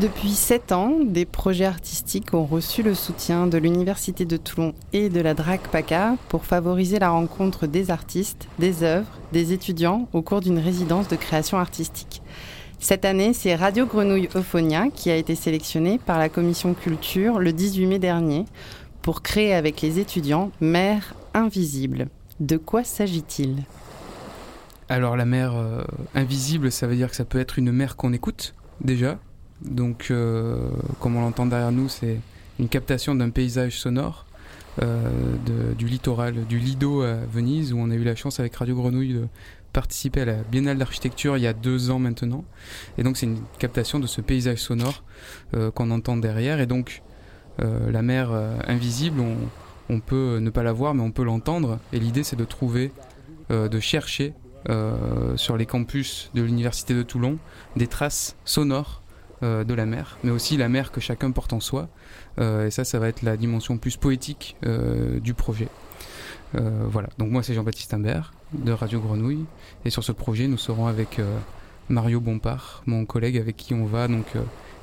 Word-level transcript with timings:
Depuis 0.00 0.32
sept 0.32 0.72
ans, 0.72 0.98
des 1.02 1.24
projets 1.24 1.64
artistiques 1.64 2.34
ont 2.34 2.44
reçu 2.44 2.82
le 2.82 2.94
soutien 2.94 3.46
de 3.46 3.56
l'Université 3.56 4.26
de 4.26 4.36
Toulon 4.36 4.74
et 4.92 5.08
de 5.08 5.20
la 5.22 5.32
DRAC 5.32 5.68
PACA 5.68 6.16
pour 6.28 6.44
favoriser 6.44 6.98
la 6.98 7.08
rencontre 7.08 7.66
des 7.66 7.90
artistes, 7.90 8.46
des 8.58 8.82
œuvres, 8.82 9.08
des 9.32 9.54
étudiants 9.54 10.06
au 10.12 10.20
cours 10.20 10.42
d'une 10.42 10.58
résidence 10.58 11.08
de 11.08 11.16
création 11.16 11.56
artistique. 11.56 12.20
Cette 12.78 13.06
année, 13.06 13.32
c'est 13.32 13.54
Radio 13.54 13.86
Grenouille 13.86 14.28
Euphonia 14.34 14.88
qui 14.94 15.10
a 15.10 15.16
été 15.16 15.34
sélectionné 15.34 15.98
par 15.98 16.18
la 16.18 16.28
commission 16.28 16.74
culture 16.74 17.38
le 17.38 17.54
18 17.54 17.86
mai 17.86 17.98
dernier 17.98 18.44
pour 19.00 19.22
créer 19.22 19.54
avec 19.54 19.80
les 19.80 19.98
étudiants 19.98 20.50
Mère 20.60 21.14
Invisible. 21.32 22.08
De 22.38 22.58
quoi 22.58 22.84
s'agit-il? 22.84 23.62
Alors 24.90 25.16
la 25.16 25.24
mer 25.24 25.56
euh, 25.56 25.84
invisible, 26.14 26.70
ça 26.70 26.86
veut 26.86 26.96
dire 26.96 27.08
que 27.08 27.16
ça 27.16 27.24
peut 27.24 27.40
être 27.40 27.58
une 27.58 27.72
mer 27.72 27.96
qu'on 27.96 28.12
écoute 28.12 28.54
déjà, 28.82 29.18
donc, 29.62 30.08
euh, 30.10 30.68
comme 31.00 31.16
on 31.16 31.20
l'entend 31.20 31.46
derrière 31.46 31.72
nous, 31.72 31.88
c'est 31.88 32.20
une 32.58 32.68
captation 32.68 33.14
d'un 33.14 33.30
paysage 33.30 33.78
sonore 33.78 34.26
euh, 34.82 35.10
du 35.78 35.86
littoral, 35.86 36.44
du 36.46 36.58
Lido 36.58 37.02
à 37.02 37.14
Venise, 37.14 37.72
où 37.72 37.78
on 37.78 37.90
a 37.90 37.94
eu 37.94 38.04
la 38.04 38.14
chance 38.14 38.40
avec 38.40 38.54
Radio 38.56 38.74
Grenouille 38.74 39.14
de 39.14 39.26
participer 39.72 40.22
à 40.22 40.24
la 40.24 40.34
Biennale 40.36 40.78
d'architecture 40.78 41.36
il 41.36 41.42
y 41.42 41.46
a 41.46 41.52
deux 41.52 41.90
ans 41.90 41.98
maintenant. 41.98 42.44
Et 42.98 43.02
donc, 43.02 43.16
c'est 43.16 43.26
une 43.26 43.40
captation 43.58 43.98
de 43.98 44.06
ce 44.06 44.20
paysage 44.20 44.58
sonore 44.58 45.02
euh, 45.54 45.70
qu'on 45.70 45.90
entend 45.90 46.16
derrière. 46.16 46.60
Et 46.60 46.66
donc, 46.66 47.02
la 47.58 48.02
mer 48.02 48.32
invisible, 48.68 49.18
on, 49.18 49.34
on, 49.88 50.00
peut 50.00 50.40
ne 50.42 50.50
pas 50.50 50.62
la 50.62 50.74
voir, 50.74 50.92
mais 50.92 51.00
on 51.00 51.10
peut 51.10 51.24
l'entendre. 51.24 51.78
Et 51.94 51.98
l'idée, 51.98 52.22
c'est 52.22 52.36
de 52.36 52.44
trouver, 52.44 52.92
de 53.48 53.80
chercher 53.80 54.34
sur 55.36 55.56
les 55.56 55.64
campus 55.64 56.30
de 56.34 56.42
l'Université 56.42 56.92
de 56.92 57.02
Toulon 57.02 57.38
des 57.74 57.86
traces 57.86 58.36
sonores 58.44 59.00
euh, 59.42 59.64
de 59.64 59.74
la 59.74 59.84
mer, 59.84 60.16
mais 60.24 60.30
aussi 60.30 60.56
la 60.56 60.70
mer 60.70 60.90
que 60.90 60.98
chacun 60.98 61.30
porte 61.30 61.52
en 61.52 61.60
soi. 61.60 61.90
Euh, 62.38 62.68
et 62.68 62.70
ça, 62.70 62.84
ça 62.84 62.98
va 62.98 63.08
être 63.08 63.20
la 63.20 63.36
dimension 63.36 63.76
plus 63.76 63.98
poétique 63.98 64.56
euh, 64.64 65.20
du 65.20 65.34
projet. 65.34 65.68
voilà, 66.54 67.10
donc 67.18 67.30
moi 67.30 67.42
c'est 67.42 67.52
Jean-Baptiste 67.52 67.92
Imbert 67.92 68.32
de 68.54 68.72
Radio 68.72 68.98
Grenouille, 68.98 69.44
et 69.84 69.90
sur 69.90 70.02
ce 70.02 70.12
projet 70.12 70.46
nous 70.48 70.56
serons 70.56 70.86
avec 70.86 71.20
Mario 71.90 72.18
Bompard, 72.18 72.82
mon 72.86 73.04
collègue 73.04 73.36
avec 73.36 73.56
qui 73.56 73.74
on 73.74 73.84
va 73.84 74.08
donc 74.08 74.24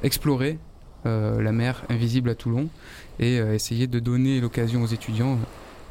explorer 0.04 0.60
la 1.04 1.52
mer 1.52 1.84
invisible 1.90 2.30
à 2.30 2.36
Toulon 2.36 2.70
et 3.20 3.38
essayer 3.38 3.88
de 3.88 4.00
donner 4.00 4.40
l'occasion 4.40 4.84
aux 4.84 4.88
étudiants 4.88 5.40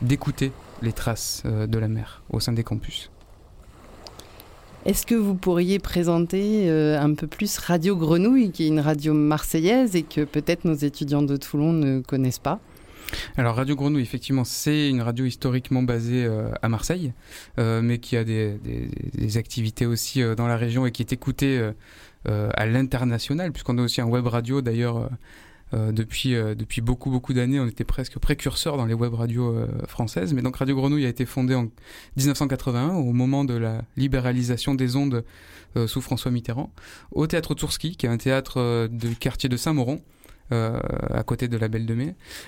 d'écouter 0.02 0.52
les 0.82 0.92
traces 0.92 1.42
de 1.44 1.78
la 1.78 1.88
mer 1.88 2.22
au 2.30 2.38
sein 2.38 2.52
des 2.52 2.62
campus. 2.62 3.10
Est-ce 4.84 5.06
que 5.06 5.14
vous 5.14 5.36
pourriez 5.36 5.78
présenter 5.78 6.68
euh, 6.68 7.00
un 7.00 7.14
peu 7.14 7.28
plus 7.28 7.56
Radio 7.58 7.94
Grenouille, 7.96 8.50
qui 8.50 8.64
est 8.64 8.68
une 8.68 8.80
radio 8.80 9.14
marseillaise 9.14 9.94
et 9.94 10.02
que 10.02 10.24
peut-être 10.24 10.64
nos 10.64 10.74
étudiants 10.74 11.22
de 11.22 11.36
Toulon 11.36 11.72
ne 11.72 12.00
connaissent 12.00 12.40
pas? 12.40 12.58
Alors 13.36 13.54
Radio 13.54 13.76
Grenouille, 13.76 14.02
effectivement, 14.02 14.42
c'est 14.42 14.90
une 14.90 15.00
radio 15.00 15.24
historiquement 15.24 15.84
basée 15.84 16.24
euh, 16.24 16.50
à 16.62 16.68
Marseille, 16.68 17.12
euh, 17.60 17.80
mais 17.80 17.98
qui 17.98 18.16
a 18.16 18.24
des, 18.24 18.58
activités 19.36 19.86
aussi 19.86 20.20
dans 20.36 20.48
la 20.48 20.56
région 20.56 20.84
et 20.84 20.90
qui 20.90 21.02
est 21.02 21.12
écoutée 21.12 21.70
à 22.24 22.66
l'international, 22.66 23.52
puisqu'on 23.52 23.78
a 23.78 23.82
aussi 23.82 24.00
un 24.00 24.06
web 24.06 24.26
radio 24.26 24.62
d'ailleurs 24.62 25.08
depuis, 25.92 26.34
euh, 26.34 26.54
depuis 26.54 26.80
beaucoup, 26.80 27.10
beaucoup 27.10 27.32
d'années, 27.32 27.58
on 27.58 27.66
était 27.66 27.84
presque 27.84 28.18
précurseurs 28.18 28.76
dans 28.76 28.86
les 28.86 28.94
web 28.94 29.14
radios 29.14 29.54
euh, 29.54 29.66
françaises. 29.86 30.34
Mais 30.34 30.42
donc 30.42 30.56
Radio 30.56 30.76
Grenouille 30.76 31.06
a 31.06 31.08
été 31.08 31.24
fondée 31.24 31.54
en 31.54 31.68
1981, 32.16 32.90
au 32.90 33.12
moment 33.12 33.44
de 33.44 33.54
la 33.54 33.82
libéralisation 33.96 34.74
des 34.74 34.96
ondes 34.96 35.24
sous 35.86 36.02
François 36.02 36.30
Mitterrand, 36.30 36.70
au 37.12 37.26
théâtre 37.26 37.54
Tourski, 37.54 37.96
qui 37.96 38.04
est 38.04 38.08
un 38.10 38.18
théâtre 38.18 38.88
du 38.92 39.16
quartier 39.16 39.48
de 39.48 39.56
Saint-Mauron. 39.56 40.02
à 40.50 41.22
côté 41.24 41.48
de 41.48 41.56
la 41.56 41.68
Belle 41.68 41.86
de. 41.86 41.96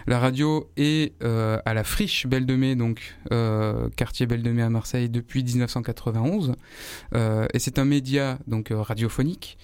La 0.07 0.19
radio 0.19 0.69
est 0.77 1.15
à 1.23 1.73
la 1.73 1.85
friche 1.85 2.27
Belle 2.27 2.45
de 2.45 2.75
donc 2.75 3.17
quartier 3.97 4.27
Belle 4.27 4.43
de 4.43 4.61
à 4.61 4.69
Marseille 4.69 5.09
depuis 5.09 5.43
1991, 5.43 6.53
et 7.15 7.59
c'est 7.59 7.79
un 7.79 7.87
média 7.87 8.39
donc 8.47 8.69
radiophonique, 8.71 9.57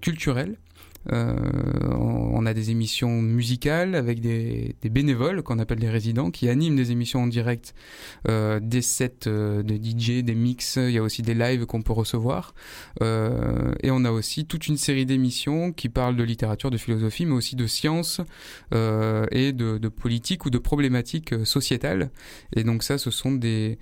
culturel, 0.00 0.50
euh, 0.50 0.71
on 1.10 2.46
a 2.46 2.54
des 2.54 2.70
émissions 2.70 3.22
musicales 3.22 3.94
avec 3.94 4.20
des, 4.20 4.74
bénévoles 4.84 5.42
qu'on 5.42 5.58
appelle 5.58 5.78
les 5.78 5.90
résidents 5.90 6.30
qui 6.30 6.48
animent 6.48 6.76
des 6.76 6.90
émissions 6.90 7.22
en 7.22 7.26
direct, 7.26 7.74
euh, 8.28 8.60
des 8.60 8.82
sets 8.82 9.26
euh, 9.26 9.62
de 9.62 9.74
DJ, 9.74 10.22
des 10.22 10.34
mix. 10.34 10.76
Il 10.76 10.90
y 10.90 10.98
a 10.98 11.02
aussi 11.02 11.22
des 11.22 11.34
lives 11.34 11.66
qu'on 11.66 11.82
peut 11.82 11.92
recevoir. 11.92 12.54
et 13.00 13.90
on 13.90 14.04
a 14.04 14.10
aussi 14.10 14.44
toute 14.46 14.68
une 14.68 14.76
série 14.76 15.06
d'émissions 15.06 15.72
qui 15.72 15.88
parlent 15.88 16.16
de 16.16 16.22
littérature, 16.22 16.70
de 16.70 16.76
philosophie, 16.76 17.26
mais 17.26 17.34
aussi 17.34 17.56
de 17.56 17.66
science 17.66 18.20
et 18.72 19.52
de, 19.52 19.88
politique 19.88 20.46
ou 20.46 20.50
de 20.50 20.58
problématiques 20.58 21.34
sociétales. 21.44 22.10
Et 22.54 22.64
donc 22.64 22.82
ça, 22.82 22.98
ce 22.98 23.10
sont 23.10 23.32
des, 23.32 23.78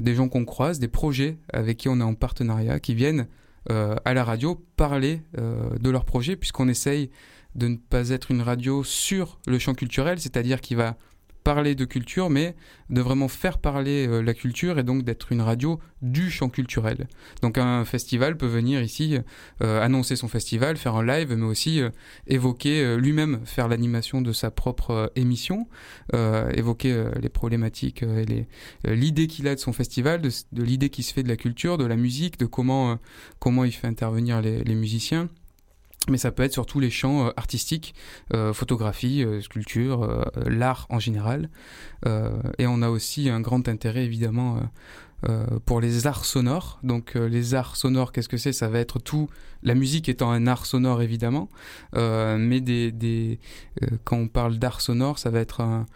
des 0.00 0.14
gens 0.14 0.28
qu'on 0.28 0.44
croise, 0.44 0.78
des 0.78 0.88
projets 0.88 1.36
avec 1.52 1.78
qui 1.78 1.88
on 1.88 2.00
est 2.00 2.04
en 2.04 2.14
partenariat, 2.14 2.80
qui 2.80 2.94
viennent 2.94 3.14
euh, 3.22 3.24
à 3.70 4.14
la 4.14 4.24
radio 4.24 4.62
parler 4.76 5.22
euh, 5.38 5.70
de 5.78 5.90
leur 5.90 6.04
projet, 6.04 6.36
puisqu'on 6.36 6.68
essaye 6.68 7.10
de 7.54 7.68
ne 7.68 7.76
pas 7.76 8.10
être 8.10 8.30
une 8.30 8.42
radio 8.42 8.82
sur 8.84 9.38
le 9.46 9.58
champ 9.58 9.74
culturel, 9.74 10.20
c'est-à-dire 10.20 10.60
qui 10.60 10.74
va 10.74 10.96
parler 11.44 11.74
de 11.74 11.84
culture, 11.84 12.30
mais 12.30 12.56
de 12.90 13.00
vraiment 13.00 13.28
faire 13.28 13.58
parler 13.58 14.08
euh, 14.08 14.22
la 14.22 14.34
culture 14.34 14.78
et 14.78 14.82
donc 14.82 15.04
d'être 15.04 15.30
une 15.30 15.42
radio 15.42 15.78
du 16.00 16.30
champ 16.30 16.48
culturel. 16.48 17.06
Donc 17.42 17.58
un 17.58 17.84
festival 17.84 18.36
peut 18.36 18.46
venir 18.46 18.82
ici 18.82 19.18
euh, 19.62 19.82
annoncer 19.82 20.16
son 20.16 20.26
festival, 20.26 20.76
faire 20.76 20.96
un 20.96 21.04
live, 21.04 21.34
mais 21.36 21.44
aussi 21.44 21.80
euh, 21.80 21.90
évoquer 22.26 22.96
lui-même, 22.96 23.40
faire 23.44 23.68
l'animation 23.68 24.22
de 24.22 24.32
sa 24.32 24.50
propre 24.50 25.12
émission, 25.16 25.68
évoquer 26.12 27.04
les 27.20 27.28
problématiques 27.28 28.02
et 28.02 28.46
l'idée 28.84 29.26
qu'il 29.26 29.46
a 29.48 29.54
de 29.54 29.60
son 29.60 29.72
festival, 29.72 30.22
de, 30.22 30.30
l'idée 30.62 30.88
qui 30.88 31.02
se 31.02 31.12
fait 31.12 31.22
de 31.22 31.28
la 31.28 31.36
culture, 31.36 31.76
de 31.76 31.84
la 31.84 31.96
musique, 31.96 32.38
de 32.38 32.46
comment, 32.46 32.98
comment 33.38 33.64
il 33.64 33.72
fait 33.72 33.86
intervenir 33.86 34.40
les 34.40 34.74
musiciens 34.74 35.28
mais 36.08 36.18
ça 36.18 36.30
peut 36.32 36.42
être 36.42 36.52
sur 36.52 36.66
tous 36.66 36.80
les 36.80 36.90
champs 36.90 37.26
euh, 37.26 37.30
artistiques, 37.36 37.94
euh, 38.32 38.52
photographie, 38.52 39.22
euh, 39.24 39.40
sculpture, 39.40 40.24
l'art 40.46 40.86
en 40.90 40.98
général. 40.98 41.48
et 42.58 42.66
on 42.66 42.82
a 42.82 42.90
aussi 42.90 43.30
un 43.30 43.40
grand 43.40 43.68
intérêt 43.68 44.04
évidemment 44.04 44.60
pour 45.64 45.80
les 45.80 46.06
arts 46.06 46.24
sonores. 46.24 46.78
Donc 46.82 47.14
les 47.14 47.54
arts 47.54 47.76
sonores, 47.76 48.12
qu'est-ce 48.12 48.28
que 48.28 48.36
c'est? 48.36 48.52
Ça 48.52 48.68
va 48.68 48.78
être 48.78 48.98
tout, 48.98 49.28
la 49.62 49.74
musique 49.74 50.08
étant 50.08 50.30
un 50.30 50.46
art 50.46 50.66
sonore 50.66 51.00
évidemment, 51.00 51.48
mais 51.94 52.60
des, 52.60 52.92
des 52.92 53.38
quand 54.04 54.18
on 54.18 54.28
parle 54.28 54.58
d'art 54.58 54.80
sonore, 54.80 55.18
ça 55.18 55.30
va 55.30 55.40
être 55.40 55.62
un, 55.62 55.86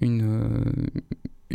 une, 0.00 0.64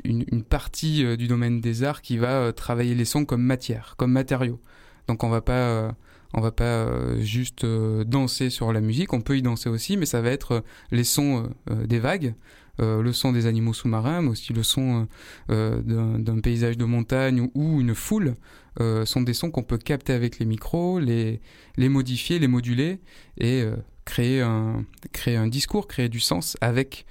une, 0.03 0.25
une, 0.31 0.44
partie 0.44 1.16
du 1.16 1.28
domaine 1.28 1.62
des 1.62 1.84
arts 1.84 2.01
qui 2.01 2.18
va 2.18 2.51
travailler 2.51 2.96
les 2.96 3.06
sons 3.06 3.24
comme 3.24 3.44
matière, 3.44 3.96
comme 3.97 4.12
matériau. 4.12 4.59
Donc 5.07 5.24
on 5.24 5.30
va 5.30 5.41
pas 5.41 5.96
on 6.34 6.42
va 6.42 6.52
pas 6.52 6.64
euh, 6.64 7.19
juste 7.19 7.64
euh, 7.64 8.03
danser 8.03 8.50
sur 8.50 8.72
la 8.72 8.81
musique, 8.81 9.14
on 9.14 9.22
peut 9.22 9.38
y 9.38 9.42
danser 9.42 9.69
aussi, 9.69 9.97
mais 9.97 10.06
ça 10.06 10.22
va 10.22 10.30
être 10.30 10.52
euh, 10.52 10.62
les 10.92 11.03
sons 11.03 11.50
des 11.69 12.00
vagues, 12.00 12.36
le 12.80 13.12
son 13.12 13.31
des 13.31 13.46
animaux 13.46 13.74
sous-marins, 13.74 14.24
mais 14.24 14.30
aussi 14.30 14.53
le 14.53 14.64
son 14.64 15.08
d'un 15.50 16.40
paysage 16.42 16.78
de 16.78 16.86
montagne 16.86 17.47
ou, 17.53 17.80
une 17.80 17.94
foule, 17.94 18.36
sont 18.80 19.22
des 19.22 19.34
sons 19.34 19.52
qu'on 19.52 19.62
peut 19.62 19.78
capter 19.78 20.14
avec 20.14 20.40
les 20.40 20.47
micros, 20.47 21.00
les, 21.00 21.40
modifier, 21.78 22.40
les 22.40 22.48
moduler 22.48 23.00
et 23.38 23.63
créer, 24.03 24.42
un, 24.42 24.84
créer 25.12 25.36
un 25.36 25.48
discours, 25.48 25.88
créer 25.88 26.09
du 26.09 26.19
sens 26.19 26.58
avec 26.59 27.06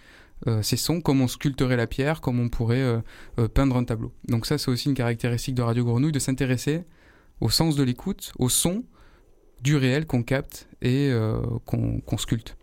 ces 0.62 0.76
sons, 0.76 1.00
comme 1.00 1.20
on 1.20 1.28
sculpterait 1.28 1.76
la 1.76 1.86
pierre, 1.86 2.20
comme 2.20 2.40
on 2.40 2.48
pourrait 2.48 3.00
peindre 3.54 3.76
un 3.76 3.84
tableau. 3.84 4.12
Donc 4.26 4.46
ça, 4.46 4.58
c'est 4.58 4.72
aussi 4.72 4.88
une 4.88 4.96
caractéristique 4.96 5.54
de 5.54 5.62
Radio 5.62 5.84
Grenouille, 5.84 6.12
de 6.12 6.18
s'intéresser 6.18 6.82
au 7.40 7.48
sens 7.48 7.76
de 7.76 7.84
l'écoute, 7.84 8.32
au 8.38 8.48
son, 8.48 8.82
du 9.62 9.76
réel 9.76 10.06
qu'on 10.06 10.22
capte 10.22 10.68
et 10.82 11.10
euh, 11.10 11.40
qu'on 11.64 12.18
sculpte. 12.18 12.56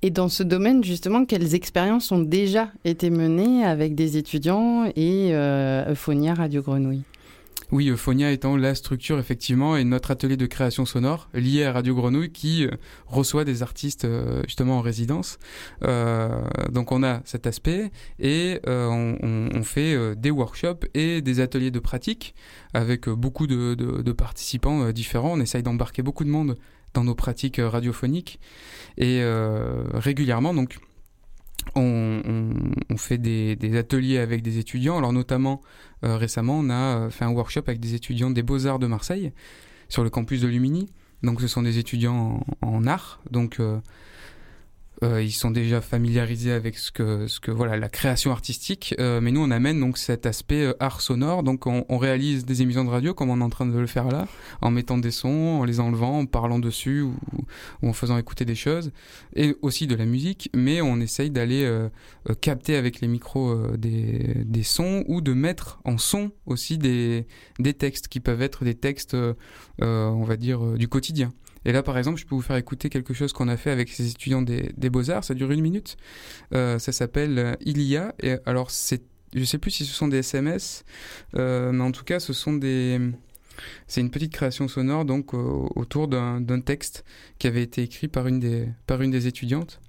Et 0.00 0.10
dans 0.10 0.28
ce 0.28 0.44
domaine, 0.44 0.84
justement, 0.84 1.24
quelles 1.24 1.54
expériences 1.54 2.12
ont 2.12 2.20
déjà 2.20 2.70
été 2.84 3.10
menées 3.10 3.64
avec 3.64 3.96
des 3.96 4.16
étudiants 4.16 4.84
et 4.94 5.30
euh, 5.32 5.90
Euphonia 5.90 6.34
Radio 6.34 6.62
Grenouille? 6.62 7.02
Oui, 7.70 7.90
Euphonia 7.90 8.32
étant 8.32 8.56
la 8.56 8.74
structure 8.74 9.18
effectivement 9.18 9.76
et 9.76 9.84
notre 9.84 10.10
atelier 10.10 10.38
de 10.38 10.46
création 10.46 10.86
sonore 10.86 11.28
lié 11.34 11.64
à 11.64 11.72
Radio 11.72 11.94
Grenouille 11.94 12.32
qui 12.32 12.64
euh, 12.64 12.70
reçoit 13.06 13.44
des 13.44 13.62
artistes 13.62 14.06
euh, 14.06 14.42
justement 14.44 14.78
en 14.78 14.80
résidence. 14.80 15.38
Euh, 15.82 16.40
donc 16.72 16.92
on 16.92 17.02
a 17.02 17.20
cet 17.26 17.46
aspect 17.46 17.90
et 18.18 18.60
on, 18.66 19.62
fait 19.64 20.16
des 20.16 20.30
workshops 20.30 20.86
et 20.94 21.20
des 21.20 21.40
ateliers 21.40 21.70
de 21.70 21.78
pratique 21.78 22.34
avec 22.72 23.08
beaucoup 23.08 23.46
de 23.46 24.12
participants 24.12 24.90
différents. 24.92 25.32
On 25.32 25.40
essaye 25.40 25.62
d'embarquer 25.62 26.02
beaucoup 26.02 26.24
de 26.24 26.30
monde 26.30 26.56
dans 26.94 27.04
nos 27.04 27.14
pratiques 27.14 27.60
radiophoniques 27.62 28.40
et 28.96 29.22
régulièrement 29.92 30.54
donc 30.54 30.78
on, 31.74 32.96
fait 32.96 33.18
des, 33.18 33.76
ateliers 33.76 34.18
avec 34.18 34.42
des 34.42 34.58
étudiants. 34.58 34.98
Alors 34.98 35.12
notamment 35.12 35.60
euh, 36.04 36.16
récemment, 36.16 36.58
on 36.58 36.70
a 36.70 36.74
euh, 36.74 37.10
fait 37.10 37.24
un 37.24 37.30
workshop 37.30 37.62
avec 37.66 37.80
des 37.80 37.94
étudiants 37.94 38.30
des 38.30 38.42
Beaux-Arts 38.42 38.78
de 38.78 38.86
Marseille 38.86 39.32
sur 39.88 40.04
le 40.04 40.10
campus 40.10 40.40
de 40.40 40.48
Lumini. 40.48 40.90
Donc 41.22 41.40
ce 41.40 41.48
sont 41.48 41.62
des 41.62 41.78
étudiants 41.78 42.42
en, 42.62 42.68
en 42.68 42.86
art. 42.86 43.20
Donc 43.30 43.60
euh, 43.60 43.78
ils 45.02 45.32
sont 45.32 45.50
déjà 45.50 45.80
familiarisés 45.80 46.52
avec 46.52 46.76
ce 46.76 46.90
que, 46.90 47.26
ce 47.28 47.38
que 47.40 47.50
voilà 47.50 47.76
la 47.76 47.88
création 47.88 48.32
artistique, 48.32 48.94
euh, 48.98 49.20
mais 49.20 49.30
nous 49.30 49.40
on 49.40 49.50
amène 49.50 49.78
donc 49.80 49.98
cet 49.98 50.26
aspect 50.26 50.66
euh, 50.66 50.74
art 50.80 51.00
sonore. 51.00 51.42
Donc 51.42 51.66
on, 51.66 51.98
réalise 51.98 52.44
des 52.44 52.62
émissions 52.62 52.84
de 52.84 52.90
radio 52.90 53.14
comme 53.14 53.30
on 53.30 53.40
est 53.40 53.44
en 53.44 53.50
train 53.50 53.66
de 53.66 53.76
le 53.76 53.86
faire 53.86 54.08
là, 54.08 54.26
en 54.60 54.70
mettant 54.70 54.98
des 54.98 55.10
sons, 55.10 55.58
en 55.60 55.64
les 55.64 55.80
enlevant, 55.80 56.20
en 56.20 56.26
parlant 56.26 56.58
dessus 56.58 57.02
ou, 57.02 57.14
en 57.82 57.92
faisant 57.92 58.18
écouter 58.18 58.44
des 58.44 58.54
choses, 58.54 58.92
et 59.34 59.56
aussi 59.62 59.86
de 59.86 59.94
la 59.94 60.04
musique. 60.04 60.50
Mais 60.54 60.80
on 60.80 61.00
essaye 61.00 61.30
d'aller 61.30 61.64
euh, 61.64 61.88
capter 62.40 62.76
avec 62.76 63.00
les 63.00 63.08
micros 63.08 63.76
des, 63.76 64.44
des 64.44 64.62
sons 64.62 65.04
ou 65.08 65.20
de 65.20 65.32
mettre 65.32 65.80
en 65.84 65.98
son 65.98 66.30
aussi 66.46 66.78
des, 66.78 67.26
des 67.58 67.74
textes 67.74 68.08
qui 68.08 68.20
peuvent 68.20 68.42
être 68.42 68.64
des 68.64 68.74
textes, 68.74 69.16
on 69.80 70.24
va 70.24 70.36
dire, 70.36 70.60
du 70.76 70.88
quotidien. 70.88 71.32
Et 71.68 71.72
là, 71.72 71.82
par 71.82 71.98
exemple, 71.98 72.18
je 72.18 72.24
peux 72.24 72.34
vous 72.34 72.40
faire 72.40 72.56
écouter 72.56 72.88
quelque 72.88 73.12
chose 73.12 73.34
qu'on 73.34 73.46
a 73.46 73.58
fait 73.58 73.70
avec 73.70 73.90
ces 73.90 74.10
étudiants 74.10 74.40
des, 74.40 74.88
Beaux-Arts. 74.88 75.22
Ça 75.22 75.34
dure 75.34 75.50
une 75.50 75.60
minute. 75.60 75.98
Euh, 76.54 76.78
ça 76.78 76.92
s'appelle 76.92 77.38
euh, 77.38 77.56
Il 77.60 77.82
y 77.82 77.94
a. 77.98 78.14
Et 78.20 78.36
alors, 78.46 78.70
c'est, 78.70 79.02
je 79.34 79.44
sais 79.44 79.58
plus 79.58 79.70
si 79.70 79.84
ce 79.84 79.92
sont 79.92 80.08
des 80.08 80.16
SMS, 80.16 80.86
euh, 81.34 81.70
mais 81.70 81.84
en 81.84 81.92
tout 81.92 82.04
cas, 82.04 82.20
ce 82.20 82.32
sont 82.32 82.54
des. 82.54 82.98
C'est 83.86 84.00
une 84.00 84.10
petite 84.10 84.32
création 84.32 84.66
sonore 84.66 85.04
donc 85.04 85.34
autour 85.34 86.08
d'un, 86.08 86.60
texte 86.60 87.04
qui 87.38 87.48
avait 87.48 87.64
été 87.64 87.82
écrit 87.82 88.08
par 88.08 88.28
une 88.28 88.40
des 88.40 88.68
par 88.86 89.02
une 89.02 89.10
des 89.10 89.26
étudiantes. 89.26 89.82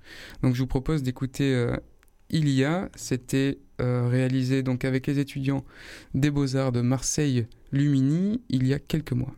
Donc, 0.44 0.56
je 0.56 0.60
vous 0.60 0.68
propose 0.68 1.02
d'écouter 1.02 1.54
euh, 1.56 1.78
Il 2.30 2.50
y 2.50 2.66
a. 2.66 2.90
C'était 2.96 3.58
réalisé 3.80 4.64
donc 4.64 4.84
avec 4.84 5.08
les 5.08 5.20
étudiants 5.20 5.64
des 6.14 6.30
Beaux-Arts 6.30 6.74
de 6.74 6.82
Marseille 6.82 7.48
Lumini 7.72 8.42
il 8.50 8.68
y 8.68 8.74
a 8.74 8.80
quelques 8.80 9.14
mois. 9.14 9.34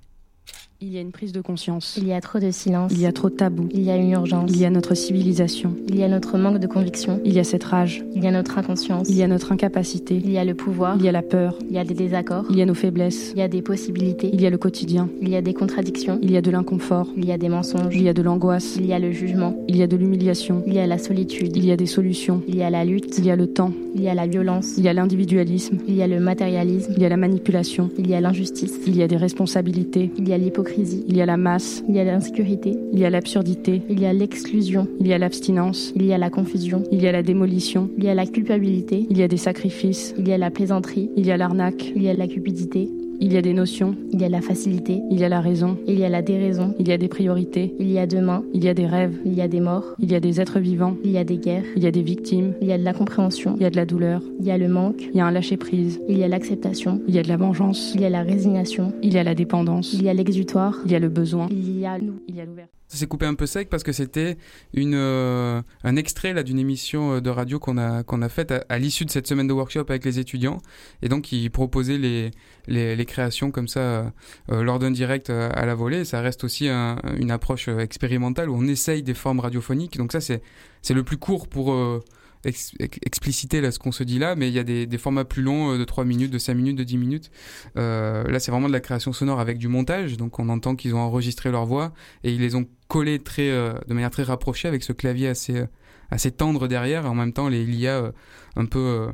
Il 0.84 0.92
y 0.92 0.98
a 0.98 1.02
une 1.02 1.12
prise 1.12 1.32
de 1.32 1.42
conscience. 1.42 1.96
Il 1.96 2.08
y 2.08 2.14
a 2.14 2.20
trop 2.22 2.40
de 2.40 2.50
silence. 2.50 2.92
Il 2.92 3.00
y 3.00 3.06
a 3.06 3.12
trop 3.12 3.30
de 3.30 3.36
tabous. 3.36 3.70
Il 3.72 3.84
y 3.84 3.92
a 3.92 3.98
une 3.98 4.10
urgence. 4.10 4.50
Il 4.52 4.60
y 4.60 4.66
a 4.66 4.72
notre 4.72 4.96
civilisation. 4.96 5.76
Il 5.88 5.96
y 5.96 6.04
a 6.04 6.08
notre 6.08 6.40
manque 6.40 6.58
de 6.58 6.66
conviction. 6.66 7.22
Il 7.24 7.34
y 7.34 7.40
a 7.40 7.44
cette 7.44 7.64
rage. 7.64 8.04
Il 8.16 8.24
y 8.24 8.28
a 8.28 8.32
notre 8.32 8.58
inconscience. 8.58 9.08
Il 9.08 9.16
y 9.16 9.22
a 9.22 9.28
notre 9.28 9.52
incapacité. 9.52 10.16
Il 10.16 10.32
y 10.32 10.40
a 10.40 10.44
le 10.44 10.56
pouvoir. 10.56 10.96
Il 10.98 11.06
y 11.06 11.08
a 11.08 11.12
la 11.12 11.22
peur. 11.22 11.56
Il 11.70 11.76
y 11.76 11.78
a 11.78 11.84
des 11.84 11.94
désaccords. 11.94 12.46
Il 12.50 12.58
y 12.58 12.64
a 12.64 12.66
nos 12.66 12.74
faiblesses. 12.74 13.32
Il 13.36 13.38
y 13.38 13.44
a 13.44 13.48
des 13.48 13.62
possibilités. 13.62 14.32
Il 14.34 14.42
y 14.42 14.48
a 14.48 14.50
le 14.50 14.58
quotidien. 14.58 15.08
Il 15.22 15.30
y 15.30 15.36
a 15.36 15.44
des 15.44 15.54
contradictions. 15.54 16.18
Il 16.24 16.32
y 16.32 16.38
a 16.38 16.42
de 16.42 16.50
l'inconfort. 16.50 17.08
Il 17.16 17.26
y 17.26 17.32
a 17.32 17.38
des 17.38 17.50
mensonges. 17.50 17.96
Il 17.96 18.02
y 18.02 18.10
a 18.10 18.14
de 18.14 18.24
l'angoisse. 18.24 18.78
Il 18.78 18.88
y 18.88 18.94
a 18.94 18.98
le 18.98 19.12
jugement. 19.12 19.56
Il 19.68 19.78
y 19.78 19.84
a 19.84 19.88
de 19.88 19.96
l'humiliation. 19.96 20.64
Il 20.66 20.74
y 20.74 20.80
a 20.80 20.88
la 20.88 20.98
solitude. 20.98 21.56
Il 21.58 21.64
y 21.64 21.72
a 21.72 21.78
des 21.78 21.86
solutions. 21.86 22.42
Il 22.48 22.56
y 22.56 22.64
a 22.64 22.72
la 22.72 22.86
lutte. 22.86 23.20
Il 23.20 23.26
y 23.28 23.30
a 23.30 23.36
le 23.36 23.46
temps. 23.46 23.72
Il 23.94 24.02
y 24.02 24.10
a 24.10 24.16
la 24.16 24.26
violence. 24.26 24.80
Il 24.80 24.84
y 24.84 24.88
a 24.88 24.94
l'individualisme. 24.94 25.78
Il 25.88 25.94
y 25.94 26.02
a 26.02 26.08
le 26.08 26.20
matérialisme. 26.20 26.94
Il 26.98 27.04
y 27.04 27.06
a 27.06 27.10
la 27.10 27.18
manipulation. 27.18 27.92
Il 28.00 28.10
y 28.10 28.16
a 28.16 28.20
l'injustice. 28.20 28.80
Il 28.88 28.98
y 28.98 29.04
a 29.04 29.08
des 29.08 29.18
responsabilités. 29.18 30.10
Il 30.18 30.28
y 30.28 30.34
a 30.34 30.40
l'hypocrisie. 30.40 30.71
Il 30.78 31.16
y 31.16 31.22
a 31.22 31.26
la 31.26 31.38
masse. 31.38 31.84
Il 31.88 31.96
y 31.96 32.00
a 32.00 32.04
l'insécurité. 32.04 32.78
Il 32.94 33.00
y 33.00 33.06
a 33.06 33.10
l'absurdité. 33.10 33.82
Il 33.90 34.00
y 34.00 34.06
a 34.06 34.14
l'exclusion. 34.14 34.88
Il 35.00 35.08
y 35.08 35.14
a 35.14 35.18
l'abstinence. 35.18 35.94
Il 35.96 36.06
y 36.06 36.14
a 36.14 36.18
la 36.18 36.30
confusion. 36.30 36.84
Il 36.92 37.02
y 37.02 37.08
a 37.08 37.12
la 37.12 37.24
démolition. 37.24 37.90
Il 37.98 38.04
y 38.04 38.10
a 38.10 38.16
la 38.16 38.26
culpabilité. 38.26 39.06
Il 39.10 39.18
y 39.18 39.24
a 39.24 39.28
des 39.28 39.38
sacrifices. 39.38 40.14
Il 40.18 40.28
y 40.28 40.34
a 40.34 40.38
la 40.38 40.52
plaisanterie. 40.52 41.10
Il 41.18 41.26
y 41.26 41.32
a 41.32 41.38
l'arnaque. 41.38 41.92
Il 41.96 42.04
y 42.04 42.10
a 42.10 42.14
la 42.14 42.28
cupidité. 42.28 42.90
Il 43.24 43.32
y 43.34 43.38
a 43.38 43.42
des 43.44 43.54
notions. 43.54 43.96
Il 44.12 44.20
y 44.20 44.26
a 44.26 44.30
la 44.30 44.42
facilité. 44.42 45.00
Il 45.12 45.20
y 45.20 45.24
a 45.24 45.30
la 45.30 45.42
raison. 45.42 45.78
Il 45.88 46.00
y 46.00 46.04
a 46.04 46.10
la 46.10 46.24
déraison. 46.24 46.74
Il 46.80 46.88
y 46.88 46.92
a 46.92 46.98
des 46.98 47.08
priorités. 47.08 47.76
Il 47.80 47.92
y 47.92 48.00
a 48.00 48.08
demain. 48.08 48.44
Il 48.52 48.64
y 48.64 48.68
a 48.68 48.74
des 48.74 48.88
rêves. 48.88 49.16
Il 49.26 49.36
y 49.36 49.42
a 49.42 49.48
des 49.48 49.60
morts. 49.60 49.94
Il 50.00 50.12
y 50.12 50.16
a 50.16 50.20
des 50.20 50.42
êtres 50.42 50.60
vivants. 50.60 50.98
Il 51.04 51.12
y 51.12 51.20
a 51.20 51.24
des 51.24 51.38
guerres. 51.38 51.64
Il 51.76 51.84
y 51.84 51.88
a 51.88 51.92
des 51.92 52.02
victimes. 52.02 52.56
Il 52.62 52.68
y 52.68 52.72
a 52.72 52.80
de 52.80 52.84
la 52.84 52.94
compréhension. 52.94 53.54
Il 53.58 53.62
y 53.62 53.66
a 53.66 53.70
de 53.70 53.76
la 53.76 53.86
douleur. 53.86 54.24
Il 54.40 54.46
y 54.48 54.52
a 54.52 54.58
le 54.58 54.68
manque. 54.68 55.04
Il 55.14 55.18
y 55.18 55.20
a 55.20 55.26
un 55.28 55.32
lâcher-prise. 55.32 56.02
Il 56.10 56.18
y 56.18 56.24
a 56.24 56.28
l'acceptation. 56.28 57.00
Il 57.08 57.14
y 57.14 57.20
a 57.20 57.24
de 57.24 57.28
la 57.28 57.38
vengeance. 57.38 57.92
Il 57.94 58.02
y 58.02 58.06
a 58.06 58.10
la 58.10 58.24
résignation. 58.24 58.92
Il 59.04 59.14
y 59.14 59.20
a 59.20 59.24
la 59.24 59.36
dépendance. 59.36 59.94
Il 59.94 60.02
y 60.02 60.10
a 60.10 60.16
l'exutoire. 60.16 60.80
Il 60.86 60.92
y 60.92 60.96
a 60.96 61.00
le 61.00 61.10
besoin. 61.10 61.48
Il 61.52 61.80
y 61.80 61.86
a 61.86 62.00
nous. 62.00 62.22
Il 62.28 62.36
y 62.36 62.42
a 62.42 62.46
l'ouverture. 62.46 62.81
Ça 62.92 62.98
s'est 62.98 63.08
coupé 63.08 63.26
un 63.26 63.36
peu 63.36 63.46
sec 63.46 63.70
parce 63.70 63.84
que 63.84 63.94
c'était 63.94 64.38
une 64.74 64.96
euh, 64.96 65.62
un 65.86 65.96
extrait 65.96 66.34
là 66.34 66.44
d'une 66.44 66.60
émission 66.60 67.14
euh, 67.14 67.22
de 67.22 67.30
radio 67.30 67.58
qu'on 67.58 67.78
a 67.78 68.04
qu'on 68.04 68.22
a 68.22 68.28
faite 68.28 68.54
à, 68.68 68.80
l'issue 68.80 69.06
de 69.06 69.12
cette 69.12 69.28
semaine 69.28 69.48
de 69.48 69.54
workshop 69.54 69.86
avec 69.88 70.04
les 70.04 70.20
étudiants 70.20 70.62
et 71.02 71.08
donc 71.08 71.32
ils 71.32 71.50
proposaient 71.50 71.98
les 71.98 72.32
les, 72.68 73.06
créations 73.06 73.52
comme 73.52 73.68
ça 73.68 73.80
euh, 74.52 74.64
lors 74.64 74.80
d'un 74.80 74.92
direct 74.92 75.30
euh, 75.30 75.50
à 75.54 75.66
la 75.66 75.76
volée. 75.76 76.06
Ça 76.06 76.22
reste 76.22 76.44
aussi 76.44 76.68
un, 76.68 76.98
une 77.18 77.32
approche 77.32 77.68
euh, 77.68 77.80
expérimentale 77.80 78.50
où 78.50 78.56
on 78.56 78.68
essaye 78.68 79.04
des 79.04 79.14
formes 79.14 79.40
radiophoniques. 79.40 79.98
Donc 79.98 80.12
ça 80.12 80.22
c'est 80.22 80.42
c'est 80.82 80.94
le 80.94 81.04
plus 81.04 81.18
court 81.18 81.48
pour 81.48 81.74
euh, 81.74 82.04
ex 82.44 82.74
expliciter 83.06 83.62
là 83.62 83.72
ce 83.72 83.80
qu'on 83.80 83.92
se 83.92 84.04
dit 84.04 84.20
là, 84.20 84.36
mais 84.36 84.48
il 84.48 84.54
y 84.54 84.60
a 84.60 84.64
des, 84.64 84.98
formats 84.98 85.26
plus 85.26 85.42
longs 85.42 85.74
euh, 85.74 85.78
de 85.78 85.84
3 85.84 86.06
minutes, 86.06 86.32
de 86.32 86.38
5 86.38 86.54
minutes, 86.54 86.78
de 86.78 86.84
10 86.84 86.98
minutes. 86.98 87.32
Euh, 87.78 88.24
là, 88.24 88.40
c'est 88.40 88.52
vraiment 88.52 88.68
de 88.68 88.74
la 88.74 88.80
création 88.80 89.14
sonore 89.14 89.40
avec 89.40 89.58
du 89.58 89.68
montage, 89.68 90.18
donc 90.18 90.40
on 90.40 90.50
entend 90.50 90.76
qu'ils 90.76 90.96
ont 90.96 91.00
enregistré 91.00 91.52
leur 91.52 91.66
voix 91.66 91.94
et 92.24 92.34
ils 92.34 92.42
les 92.42 92.56
ont 92.56 92.68
collés 92.92 93.20
très, 93.20 93.50
euh, 93.50 93.74
de 93.88 93.94
manière 93.94 94.12
très 94.12 94.24
rapprochée 94.24 94.68
avec 94.68 94.84
ce 94.84 94.92
clavier 94.92 95.30
assez, 95.30 95.56
euh, 95.56 95.66
assez 96.10 96.30
tendre 96.30 96.68
derrière, 96.68 97.06
et 97.06 97.08
en 97.08 97.16
même 97.16 97.32
temps 97.32 97.48
les 97.48 97.66
l'IA 97.66 98.00
euh, 98.00 98.12
un 98.58 98.66
peu, 98.66 99.08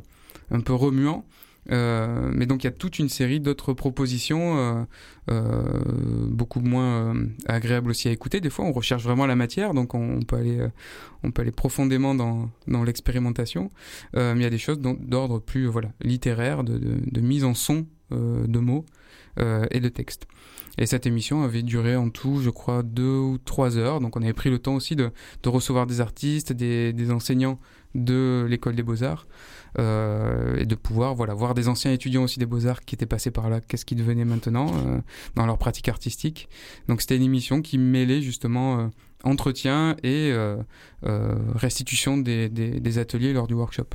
un 0.50 0.60
peu 0.60 0.74
remuant. 0.74 1.24
Euh, 1.70 2.30
mais 2.32 2.46
donc 2.46 2.64
il 2.64 2.66
y 2.66 2.68
a 2.68 2.72
toute 2.72 2.98
une 2.98 3.08
série 3.08 3.40
d'autres 3.40 3.74
propositions, 3.74 4.58
euh, 4.58 4.84
euh, 5.30 5.62
beaucoup 6.30 6.60
moins 6.60 7.14
euh, 7.14 7.26
agréables 7.46 7.90
aussi 7.90 8.08
à 8.08 8.10
écouter. 8.10 8.40
Des 8.40 8.50
fois, 8.50 8.64
on 8.64 8.72
recherche 8.72 9.02
vraiment 9.02 9.26
la 9.26 9.36
matière, 9.36 9.74
donc 9.74 9.94
on, 9.94 10.20
peut 10.20 10.36
aller, 10.36 10.66
on 11.22 11.30
peut 11.30 11.42
aller 11.42 11.52
profondément 11.52 12.14
dans, 12.14 12.50
dans 12.66 12.84
l'expérimentation. 12.84 13.70
Mais 14.14 14.34
il 14.36 14.42
y 14.42 14.46
a 14.46 14.50
des 14.50 14.58
choses 14.58 14.78
d'ordre 14.80 15.40
plus 15.40 15.66
voilà 15.66 15.90
littéraire, 16.00 16.64
de, 16.64 16.78
de, 16.78 16.96
de 17.04 17.20
mise 17.20 17.44
en 17.44 17.54
son 17.54 17.86
de 18.10 18.58
mots 18.58 18.86
et 19.38 19.80
de 19.80 19.88
textes. 19.88 20.26
Et 20.78 20.86
cette 20.86 21.06
émission 21.06 21.42
avait 21.42 21.62
duré 21.62 21.96
en 21.96 22.08
tout, 22.08 22.40
je 22.40 22.50
crois, 22.50 22.82
deux 22.84 23.16
ou 23.16 23.38
trois 23.38 23.76
heures. 23.76 24.00
Donc 24.00 24.16
on 24.16 24.22
avait 24.22 24.32
pris 24.32 24.48
le 24.48 24.60
temps 24.60 24.76
aussi 24.76 24.94
de, 24.94 25.10
de 25.42 25.48
recevoir 25.48 25.86
des 25.86 26.00
artistes, 26.00 26.52
des, 26.52 26.92
des 26.92 27.10
enseignants 27.10 27.58
de 27.94 28.46
l'école 28.48 28.74
des 28.74 28.82
beaux-arts 28.82 29.26
euh, 29.78 30.56
et 30.56 30.66
de 30.66 30.74
pouvoir 30.74 31.14
voilà 31.14 31.34
voir 31.34 31.54
des 31.54 31.68
anciens 31.68 31.92
étudiants 31.92 32.24
aussi 32.24 32.38
des 32.38 32.46
beaux-arts 32.46 32.80
qui 32.84 32.94
étaient 32.94 33.06
passés 33.06 33.30
par 33.30 33.50
là 33.50 33.60
qu'est-ce 33.60 33.84
qu'ils 33.84 33.98
devenaient 33.98 34.24
maintenant 34.24 34.68
euh, 34.68 34.98
dans 35.34 35.46
leur 35.46 35.58
pratique 35.58 35.88
artistique. 35.88 36.48
Donc 36.88 37.00
c'était 37.00 37.16
une 37.16 37.22
émission 37.22 37.62
qui 37.62 37.78
mêlait 37.78 38.22
justement 38.22 38.78
euh, 38.78 38.86
entretien 39.24 39.96
et 40.04 40.32
restitution 41.56 42.18
des, 42.18 42.48
des, 42.48 42.78
des 42.78 42.98
ateliers 42.98 43.32
lors 43.32 43.48
du 43.48 43.54
workshop. 43.54 43.88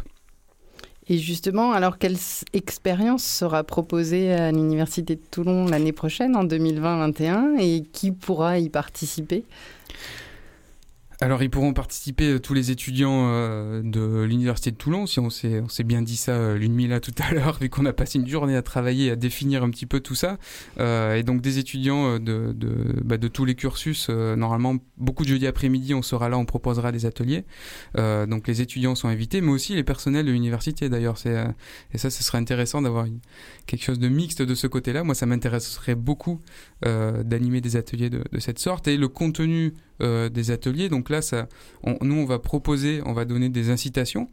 Et 1.07 1.17
justement, 1.17 1.71
alors 1.71 1.97
quelle 1.97 2.17
expérience 2.53 3.23
sera 3.23 3.63
proposée 3.63 4.33
à 4.33 4.51
l'Université 4.51 5.15
de 5.15 5.21
Toulon 5.31 5.65
l'année 5.65 5.91
prochaine, 5.91 6.35
en 6.35 6.45
2020-2021, 6.45 7.59
et 7.59 7.83
qui 7.83 8.11
pourra 8.11 8.59
y 8.59 8.69
participer? 8.69 9.43
Alors, 11.23 11.41
ils 11.41 11.49
pourront 11.49 11.71
participer 11.71 12.33
euh, 12.33 12.39
tous 12.39 12.53
les 12.53 12.69
étudiants 12.69 13.29
euh, 13.29 13.81
de 13.81 14.23
l'université 14.23 14.71
de 14.71 14.75
Toulon, 14.75 15.07
si 15.07 15.21
on 15.21 15.29
s'est 15.29 15.63
bien 15.85 16.01
dit 16.01 16.17
ça 16.17 16.33
euh, 16.33 16.57
l'une 16.57 16.89
là 16.89 16.99
tout 16.99 17.13
à 17.17 17.33
l'heure, 17.33 17.57
vu 17.61 17.69
qu'on 17.69 17.85
a 17.85 17.93
passé 17.93 18.19
une 18.19 18.27
journée 18.27 18.57
à 18.57 18.61
travailler 18.61 19.09
à 19.09 19.15
définir 19.15 19.63
un 19.63 19.69
petit 19.69 19.85
peu 19.85 20.01
tout 20.01 20.15
ça. 20.15 20.37
Euh, 20.81 21.15
et 21.15 21.23
donc 21.23 21.39
des 21.39 21.59
étudiants 21.59 22.19
bah, 22.19 23.17
de 23.17 23.27
tous 23.29 23.45
les 23.45 23.55
cursus. 23.55 24.09
normalement, 24.09 24.75
beaucoup 24.97 25.23
de 25.23 25.29
jeudi 25.29 25.47
après-midi, 25.47 25.93
on 25.93 26.01
sera 26.01 26.27
là, 26.27 26.37
on 26.37 26.43
proposera 26.43 26.91
des 26.91 27.05
ateliers. 27.05 27.45
Donc 27.95 28.45
les 28.45 28.61
étudiants 28.61 28.95
sont 28.95 29.07
invités, 29.07 29.39
mais 29.39 29.51
aussi 29.51 29.75
les 29.75 29.83
personnels 29.83 30.25
de 30.25 30.31
l'université. 30.31 30.89
D'ailleurs, 30.89 31.15
et 31.25 31.97
ça, 31.97 32.09
ce 32.09 32.21
serait 32.21 32.37
intéressant 32.37 32.81
d'avoir 32.81 33.05
quelque 33.65 33.83
chose 33.83 33.99
de 33.99 34.09
mixte 34.09 34.41
de 34.41 34.55
ce 34.55 34.67
côté-là. 34.67 35.05
Moi, 35.05 35.15
ça 35.15 35.25
m'intéresserait 35.25 35.95
beaucoup 35.95 36.41
d'animer 36.81 37.61
des 37.61 37.77
ateliers 37.77 38.09
de 38.09 38.39
cette 38.39 38.59
sorte 38.59 38.89
et 38.89 38.97
le 38.97 39.07
contenu 39.07 39.73
euh, 40.01 40.27
des 40.27 40.49
ateliers. 40.49 40.89
Donc 40.89 41.11
là, 41.11 41.19
nous, 42.01 42.15
on 42.15 42.25
va 42.25 42.39
proposer, 42.39 43.01
on 43.05 43.13
va 43.13 43.25
donner 43.25 43.49
des 43.49 43.69
incitations, 43.69 44.27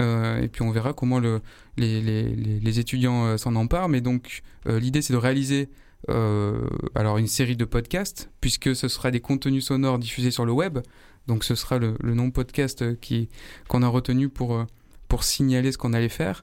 euh, 0.00 0.42
et 0.42 0.48
puis 0.48 0.62
on 0.62 0.72
verra 0.72 0.92
comment 0.92 1.20
le, 1.20 1.40
les, 1.76 2.78
étudiants 2.80 3.24
euh, 3.24 3.36
s'en 3.36 3.54
emparent. 3.54 3.88
Mais 3.88 4.00
donc, 4.00 4.42
l'idée, 4.66 5.02
c'est 5.02 5.12
de 5.12 5.18
réaliser 5.18 5.68
alors 6.08 7.16
une 7.16 7.28
série 7.28 7.56
de 7.56 7.64
podcasts, 7.64 8.28
puisque 8.40 8.74
ce 8.74 8.88
sera 8.88 9.12
des 9.12 9.20
contenus 9.20 9.66
sonores 9.66 10.00
diffusés 10.00 10.32
sur 10.32 10.44
le 10.44 10.52
web. 10.52 10.80
Donc, 11.28 11.44
ce 11.44 11.54
sera 11.54 11.78
le, 11.78 11.96
nom 12.02 12.32
podcast 12.32 12.98
qui 13.00 13.28
qu'on 13.68 13.82
a 13.82 13.88
retenu 13.88 14.28
pour 14.28 14.66
signaler 15.20 15.70
ce 15.70 15.78
qu'on 15.78 15.92
allait 15.92 16.08
faire. 16.08 16.42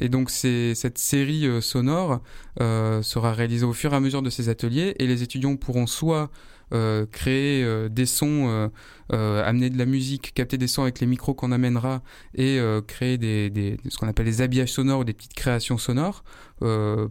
Et 0.00 0.08
donc, 0.08 0.30
cette 0.30 0.98
série 0.98 1.46
sonore 1.62 2.20
sera 2.58 3.32
réalisée 3.32 3.64
au 3.64 3.72
fur 3.72 3.92
et 3.92 3.96
à 3.96 4.00
mesure 4.00 4.20
de 4.20 4.30
ces 4.30 4.48
ateliers, 4.48 4.96
et 4.98 5.06
les 5.06 5.22
étudiants 5.22 5.54
pourront 5.54 5.86
soit 5.86 6.28
euh, 6.72 7.06
créer 7.06 7.64
euh, 7.64 7.88
des 7.88 8.06
sons, 8.06 8.48
euh, 8.48 8.68
euh, 9.12 9.44
amener 9.44 9.70
de 9.70 9.78
la 9.78 9.86
musique, 9.86 10.32
capter 10.34 10.58
des 10.58 10.66
sons 10.66 10.82
avec 10.82 11.00
les 11.00 11.06
micros 11.06 11.34
qu'on 11.34 11.52
amènera 11.52 12.02
et 12.34 12.58
euh, 12.58 12.80
créer 12.80 13.18
des, 13.18 13.50
des, 13.50 13.76
ce 13.88 13.98
qu'on 13.98 14.08
appelle 14.08 14.26
des 14.26 14.40
habillages 14.40 14.72
sonores 14.72 15.00
ou 15.00 15.04
des 15.04 15.12
petites 15.12 15.34
créations 15.34 15.78
sonores 15.78 16.24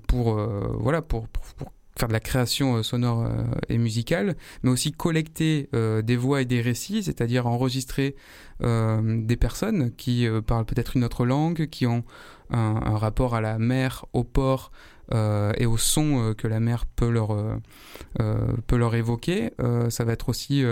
pour 0.07 0.39
voilà 0.79 1.01
pour, 1.01 1.27
pour, 1.27 1.43
faire 1.97 2.07
de 2.07 2.13
la 2.13 2.19
création 2.19 2.81
sonore 2.81 3.27
et 3.67 3.77
musicale, 3.77 4.35
mais 4.63 4.69
aussi 4.69 4.91
collecter 4.93 5.67
euh, 5.73 6.01
des 6.01 6.15
voix 6.15 6.41
et 6.41 6.45
des 6.45 6.61
récits, 6.61 7.03
c'est-à-dire 7.03 7.45
enregistrer 7.45 8.15
euh, 8.63 9.21
des 9.21 9.35
personnes 9.35 9.91
qui 9.95 10.27
parlent 10.47 10.65
peut-être 10.65 10.95
une 10.95 11.03
autre 11.03 11.25
langue, 11.25 11.67
qui 11.67 11.85
ont 11.87 12.03
un, 12.51 12.97
rapport 12.97 13.35
à 13.35 13.41
la 13.41 13.59
mer, 13.59 14.05
au 14.13 14.23
port, 14.23 14.71
et 15.11 15.65
au 15.65 15.77
son 15.77 16.29
euh, 16.29 16.33
que 16.33 16.47
la 16.47 16.59
mer 16.59 16.85
peut 16.85 17.09
leur, 17.09 17.35
peut 18.67 18.77
leur 18.77 18.95
évoquer. 18.95 19.51
ça 19.89 20.03
va 20.03 20.13
être 20.13 20.29
aussi 20.29 20.63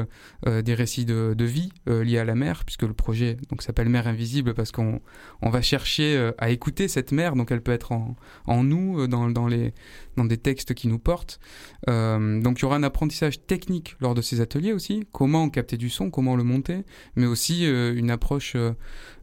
des 0.46 0.74
récits 0.74 1.06
de, 1.06 1.34
de 1.38 1.46
vie 1.46 1.72
liés 1.88 2.20
à 2.20 2.26
la 2.26 2.36
mer, 2.36 2.64
puisque 2.66 2.84
le 2.84 2.94
projet 2.94 3.38
donc 3.50 3.62
s'appelle 3.62 3.90
Mer 3.90 4.08
invisible 4.08 4.54
parce 4.54 4.72
qu'on 4.72 5.02
on 5.42 5.50
va 5.50 5.62
chercher 5.62 6.32
à 6.38 6.50
écouter 6.50 6.88
cette 6.88 7.12
mer, 7.12 7.36
donc 7.36 7.52
elle 7.52 7.62
peut 7.62 7.72
être 7.72 7.92
en, 7.92 8.16
en 8.46 8.64
nous, 8.64 9.08
dans, 9.08 9.30
dans, 9.30 9.48
les, 9.48 9.74
dans 10.18 10.26
des 10.26 10.38
textes 10.38 10.74
qui 10.74 10.88
nous 10.88 11.00
portent. 11.00 11.40
donc 11.88 12.60
il 12.60 12.62
y 12.62 12.66
aura 12.66 12.76
un 12.76 12.84
apprentissage 12.84 13.46
technique 13.46 13.96
lors 14.00 14.14
de 14.14 14.22
ces 14.22 14.42
ateliers 14.42 14.74
aussi, 14.74 15.08
comment 15.12 15.50
capter 15.50 15.78
du 15.78 15.90
son, 15.90 16.10
comment 16.10 16.36
le 16.36 16.44
monter, 16.44 16.84
mais 17.16 17.26
aussi 17.26 17.66
une 17.66 18.12
approche 18.12 18.56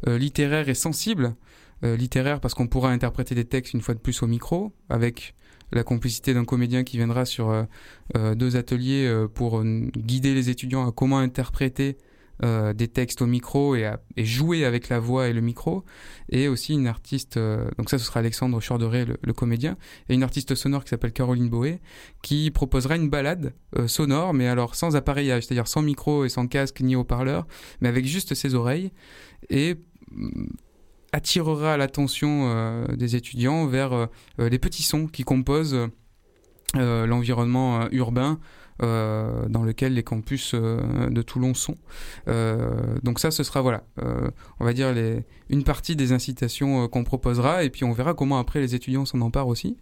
littéraire 0.07 0.69
et 0.69 0.75
sensible 0.75 1.15
euh, 1.15 1.31
littéraire 1.85 2.41
parce 2.41 2.55
qu'on 2.55 2.67
pourra 2.67 2.91
interpréter 2.91 3.35
des 3.35 3.45
textes 3.45 3.75
une 3.75 3.81
fois 3.81 3.95
de 3.95 4.01
plus 4.01 4.23
au 4.23 4.27
micro 4.27 4.73
avec 4.89 5.35
la 5.73 5.83
complicité 5.83 6.35
d'un 6.35 6.45
comédien 6.45 6.85
qui 6.85 6.97
viendra 6.97 7.25
sur 7.25 7.51
euh, 7.51 7.65
euh, 8.17 8.35
deux 8.35 8.57
ateliers 8.57 9.13
pour 9.35 9.63
guider 9.63 10.35
les 10.35 10.51
étudiants 10.51 10.89
à 10.89 10.93
comment 10.93 11.19
interpréter 11.19 11.99
des 12.43 12.89
textes 12.89 13.23
au 13.23 13.27
micro 13.27 13.77
et, 13.77 13.89
jouer 14.19 14.65
avec 14.65 14.89
la 14.89 14.99
voix 14.99 15.29
et 15.29 15.33
le 15.33 15.41
micro, 15.41 15.85
et 16.31 16.49
aussi 16.49 16.75
une 16.75 16.89
artiste, 16.89 17.39
donc 17.39 17.89
ça 17.89 17.97
ce 17.97 18.05
sera 18.05 18.21
Alexandre 18.21 18.61
Chorderet, 18.61 19.07
le, 19.23 19.33
comédien, 19.33 19.77
et 20.09 20.15
une 20.15 20.25
artiste 20.25 20.57
sonore 20.57 20.83
qui 20.83 20.91
s'appelle 20.91 21.13
Caroline 21.13 21.49
Boé, 21.49 21.81
qui 22.23 22.51
proposera 22.51 22.97
une 22.97 23.09
balade 23.09 23.55
sonore, 23.87 24.35
mais 24.35 24.49
alors 24.49 24.75
sans 24.75 24.97
appareillage, 24.97 25.45
c'est-à-dire 25.45 25.69
sans 25.69 25.81
micro 25.81 26.25
et 26.25 26.29
sans 26.29 26.49
casque 26.49 26.81
ni 26.81 26.97
haut-parleur, 26.97 27.47
mais 27.81 27.89
avec 27.89 28.05
juste 28.05 28.35
ses 28.35 28.57
oreilles, 28.57 28.91
et 29.49 29.77
attirera 31.15 31.77
l'attention 31.77 32.49
euh, 32.49 32.87
des 32.97 33.15
étudiants 33.15 33.67
vers 33.67 33.93
euh, 33.93 34.07
euh, 34.41 34.49
les 34.49 34.59
petits 34.59 34.83
sons 34.83 35.07
qui 35.07 35.23
composent 35.23 35.89
l'environnement 36.77 37.89
urbain 37.93 38.41
dans 38.81 39.63
lequel 39.65 39.95
les 39.95 40.03
campus 40.03 40.57
de 40.57 41.23
Toulon 41.23 41.55
sont. 41.55 41.77
donc 43.05 43.21
ça, 43.21 43.31
ce 43.31 43.45
sera 43.45 43.63
voilà, 43.63 43.85
on 44.59 44.65
va 44.65 44.73
dire 44.73 44.93
une 45.49 45.63
partie 45.63 45.95
des 45.95 46.11
incitations 46.11 46.89
qu'on 46.89 47.05
proposera, 47.05 47.63
et 47.63 47.71
puis 47.71 47.85
on 47.85 47.93
verra 47.93 48.15
comment 48.15 48.41
après 48.41 48.59
les 48.59 48.75
étudiants 48.75 49.05
s'en 49.05 49.21
emparent 49.21 49.47
aussi. 49.47 49.77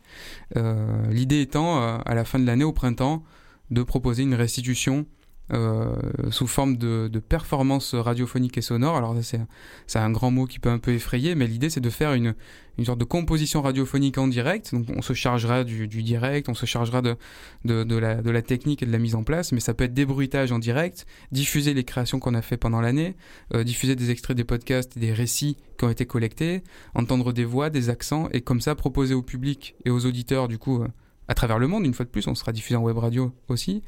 L'idée 1.09 1.41
étant, 1.41 1.81
à 1.99 2.15
la 2.15 2.27
fin 2.27 2.39
de 2.39 2.45
l'année, 2.45 2.65
au 2.65 2.73
printemps, 2.73 3.23
de 3.71 3.83
proposer 3.83 4.25
une 4.25 4.35
restitution 4.35 5.07
euh, 5.53 5.95
sous 6.31 6.47
forme 6.47 6.77
de, 6.77 7.09
de, 7.13 7.19
performance 7.19 7.95
radiophonique 7.95 8.57
et 8.57 8.63
sonore. 8.63 8.97
Alors 8.97 9.15
c'est 9.23 9.99
un 9.99 10.11
grand 10.11 10.31
mot 10.31 10.47
qui 10.47 10.59
peut 10.59 10.71
un 10.71 10.79
peu 10.79 10.93
effrayer, 10.93 11.35
mais 11.35 11.47
l'idée 11.47 11.69
c'est 11.69 11.81
de 11.81 11.91
faire 11.91 12.15
une, 12.15 12.35
une 12.79 12.85
sorte 12.85 12.99
de 12.99 13.05
composition 13.05 13.61
radiophonique 13.61 14.17
en 14.19 14.29
direct. 14.29 14.75
Donc 14.75 14.87
on 14.97 15.03
se 15.03 15.13
chargera 15.13 15.65
du, 15.65 15.87
direct, 15.89 16.49
on 16.49 16.55
se 16.55 16.65
chargera 16.65 17.03
de, 17.03 17.17
de, 17.65 17.85
de, 17.85 17.97
la, 17.97 18.23
de 18.23 18.31
la 18.31 18.43
technique 18.43 18.83
et 18.83 18.87
de 18.87 18.93
la 18.93 18.99
mise 18.99 19.15
en 19.15 19.25
place, 19.25 19.53
mais 19.53 19.61
ça 19.61 19.75
peut 19.75 19.85
être 19.85 19.95
des 19.95 20.07
bruitages 20.07 20.53
en 20.53 20.59
direct, 20.59 21.07
diffuser 21.33 21.75
les 21.75 21.85
créations 21.85 22.19
qu'on 22.19 22.35
a 22.35 22.43
fait 22.43 22.57
pendant 22.57 22.81
l'année, 22.81 23.17
euh, 23.55 23.65
diffuser 23.65 23.95
des 23.95 24.11
extraits 24.11 24.37
des 24.37 24.45
podcasts 24.45 24.97
et 24.97 25.01
des 25.01 25.13
récits 25.13 25.57
qui 25.79 25.85
ont 25.85 25.91
été 25.91 26.07
collectés, 26.07 26.63
entendre 26.95 27.33
des 27.33 27.45
voix, 27.45 27.69
des 27.69 27.91
accents, 27.91 28.29
et 28.33 28.41
comme 28.41 28.61
ça 28.61 28.75
proposer 28.75 29.15
au 29.15 29.23
public 29.23 29.75
et 29.85 29.91
aux 29.91 30.07
auditeurs 30.07 30.49
du 30.49 30.59
coup... 30.59 30.83
Euh, 30.83 30.89
à 31.29 31.35
travers 31.35 31.59
le 31.59 31.69
monde, 31.69 31.87
une 31.87 31.95
fois 31.95 32.05
de 32.05 32.11
plus, 32.11 32.27
on 32.27 32.35
sera 32.35 32.53
diffusé 32.53 32.77
en 32.77 32.83
web 32.83 32.99
radio 32.99 33.33
aussi, 33.49 33.83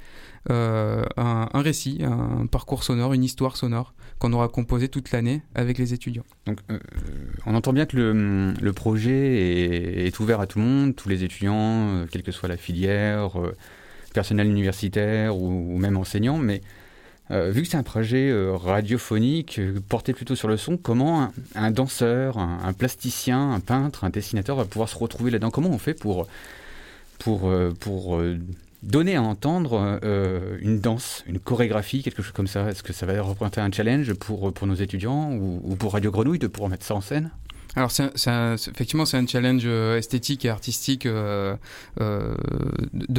euh, 0.50 1.04
un, 1.16 1.48
récit, 1.54 2.00
un 2.02 2.46
parcours 2.46 2.84
sonore, 2.84 3.12
une 3.12 3.24
histoire 3.24 3.56
sonore 3.56 3.94
qu'on 4.18 4.32
aura 4.32 4.48
composé 4.48 4.88
toute 4.88 5.10
l'année 5.10 5.42
avec 5.54 5.78
les 5.78 5.92
étudiants. 5.92 6.24
Donc, 6.46 6.60
euh, 6.70 6.78
on 7.44 7.54
entend 7.54 7.72
bien 7.72 7.86
que 7.86 7.96
le, 8.60 8.72
projet 8.72 10.06
est, 10.06 10.20
ouvert 10.20 10.40
à 10.40 10.46
tout 10.46 10.58
le 10.58 10.64
monde, 10.64 10.94
tous 10.94 11.08
les 11.08 11.24
étudiants, 11.24 11.88
euh, 11.88 12.06
quelle 12.10 12.22
que 12.22 12.30
soit 12.32 12.48
la 12.48 12.56
filière, 12.56 13.32
personnel 14.12 14.46
universitaire 14.46 15.36
ou, 15.36 15.76
même 15.76 15.96
enseignant, 15.96 16.38
mais 16.38 16.60
vu 17.30 17.62
que 17.62 17.68
c'est 17.68 17.78
un 17.78 17.82
projet 17.82 18.32
radiophonique 18.54 19.58
porté 19.88 20.12
plutôt 20.12 20.36
sur 20.36 20.46
le 20.46 20.56
son, 20.56 20.76
comment 20.76 21.32
un, 21.54 21.70
danseur, 21.72 22.38
un, 22.38 22.72
plasticien, 22.74 23.52
un 23.52 23.60
peintre, 23.60 24.04
un 24.04 24.10
dessinateur 24.10 24.56
va 24.56 24.66
pouvoir 24.66 24.88
se 24.88 24.96
retrouver 24.96 25.32
là-dedans? 25.32 25.50
Comment 25.50 25.70
on 25.70 25.78
fait 25.78 25.94
pour 25.94 26.28
pour, 27.18 27.48
euh, 27.48 27.72
pour 27.78 28.16
euh, 28.16 28.38
donner 28.82 29.16
à 29.16 29.22
entendre 29.22 30.00
euh, 30.04 30.58
une 30.60 30.80
danse, 30.80 31.24
une 31.26 31.38
chorégraphie, 31.38 32.02
quelque 32.02 32.22
chose 32.22 32.32
comme 32.32 32.46
ça 32.46 32.68
Est-ce 32.70 32.82
que 32.82 32.92
ça 32.92 33.06
va 33.06 33.20
représenter 33.22 33.60
un 33.60 33.72
challenge 33.72 34.12
pour, 34.14 34.52
pour 34.52 34.66
nos 34.66 34.74
étudiants 34.74 35.32
ou, 35.32 35.76
pour 35.76 35.92
Radio 35.94 36.10
Grenouille 36.10 36.38
de 36.38 36.46
pouvoir 36.46 36.70
mettre 36.70 36.84
ça 36.84 36.94
en 36.94 37.00
scène? 37.00 37.30
Alors, 37.76 37.90
c'est, 37.90 38.04
effectivement, 38.70 39.04
c'est 39.04 39.16
un 39.16 39.26
challenge 39.26 39.66
esthétique 39.66 40.44
et 40.44 40.48
artistique 40.48 41.08
de 41.08 41.58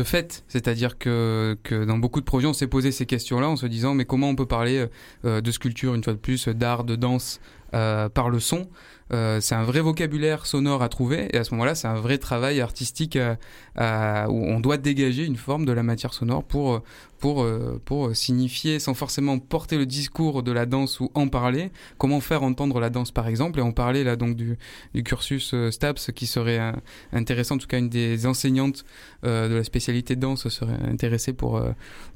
fait. 0.05 0.45
C'est-à-dire 0.47 0.97
que, 0.97 1.57
que 1.63 1.83
dans 1.83 1.97
beaucoup 1.97 2.21
de 2.21 2.25
projets, 2.25 2.47
on 2.47 2.53
s'est 2.53 2.67
posé 2.67 2.93
ces 2.93 3.05
questions-là 3.05 3.49
en 3.49 3.57
se 3.57 3.65
disant, 3.65 3.95
mais 3.95 4.05
comment 4.05 4.29
on 4.29 4.35
peut 4.35 4.45
parler 4.45 4.85
de 5.25 5.51
sculpture, 5.51 5.93
une 5.93 6.05
fois 6.05 6.13
de 6.13 6.19
plus, 6.19 6.47
d'art, 6.47 6.85
de 6.85 6.95
danse 6.95 7.41
par 7.71 8.29
le 8.29 8.39
son 8.39 8.67
euh, 9.13 9.39
c'est 9.39 9.53
un 9.53 9.63
vrai 9.63 9.81
vocabulaire 9.81 10.47
sonore 10.47 10.81
à 10.81 10.89
trouver 10.89 11.27
et 11.31 11.37
à 11.37 11.43
ce 11.43 11.51
moment-là, 11.51 11.75
c'est 11.75 11.87
un 11.87 11.95
vrai 11.95 12.17
travail 12.17 12.59
artistique 12.59 13.17
euh, 13.17 14.25
où 14.27 14.45
on 14.45 14.59
doit 14.59 14.77
dégager 14.77 15.25
une 15.25 15.35
forme 15.35 15.65
de 15.65 15.71
la 15.71 15.83
matière 15.83 16.13
sonore 16.13 16.43
pour 16.43 16.73
euh, 16.73 16.83
pour 17.19 17.47
pour 17.85 18.15
signifier 18.15 18.79
sans 18.79 18.93
forcément 18.93 19.39
porter 19.39 19.77
le 19.77 19.85
discours 19.85 20.43
de 20.43 20.51
la 20.51 20.65
danse 20.65 20.99
ou 20.99 21.11
en 21.13 21.27
parler. 21.27 21.71
Comment 21.97 22.19
faire 22.19 22.43
entendre 22.43 22.79
la 22.79 22.89
danse 22.89 23.11
par 23.11 23.27
exemple? 23.27 23.59
Et 23.59 23.61
on 23.61 23.71
parlait 23.71 24.03
là 24.03 24.15
donc 24.15 24.35
du, 24.35 24.57
du 24.93 25.03
cursus 25.03 25.55
STAPS 25.69 26.11
qui 26.13 26.27
serait 26.27 26.73
intéressant 27.13 27.55
en 27.55 27.57
tout 27.57 27.67
cas 27.67 27.79
une 27.79 27.89
des 27.89 28.25
enseignantes 28.25 28.85
de 29.23 29.55
la 29.55 29.63
spécialité 29.63 30.15
danse 30.15 30.49
serait 30.49 30.77
intéressée 30.83 31.33
pour 31.33 31.63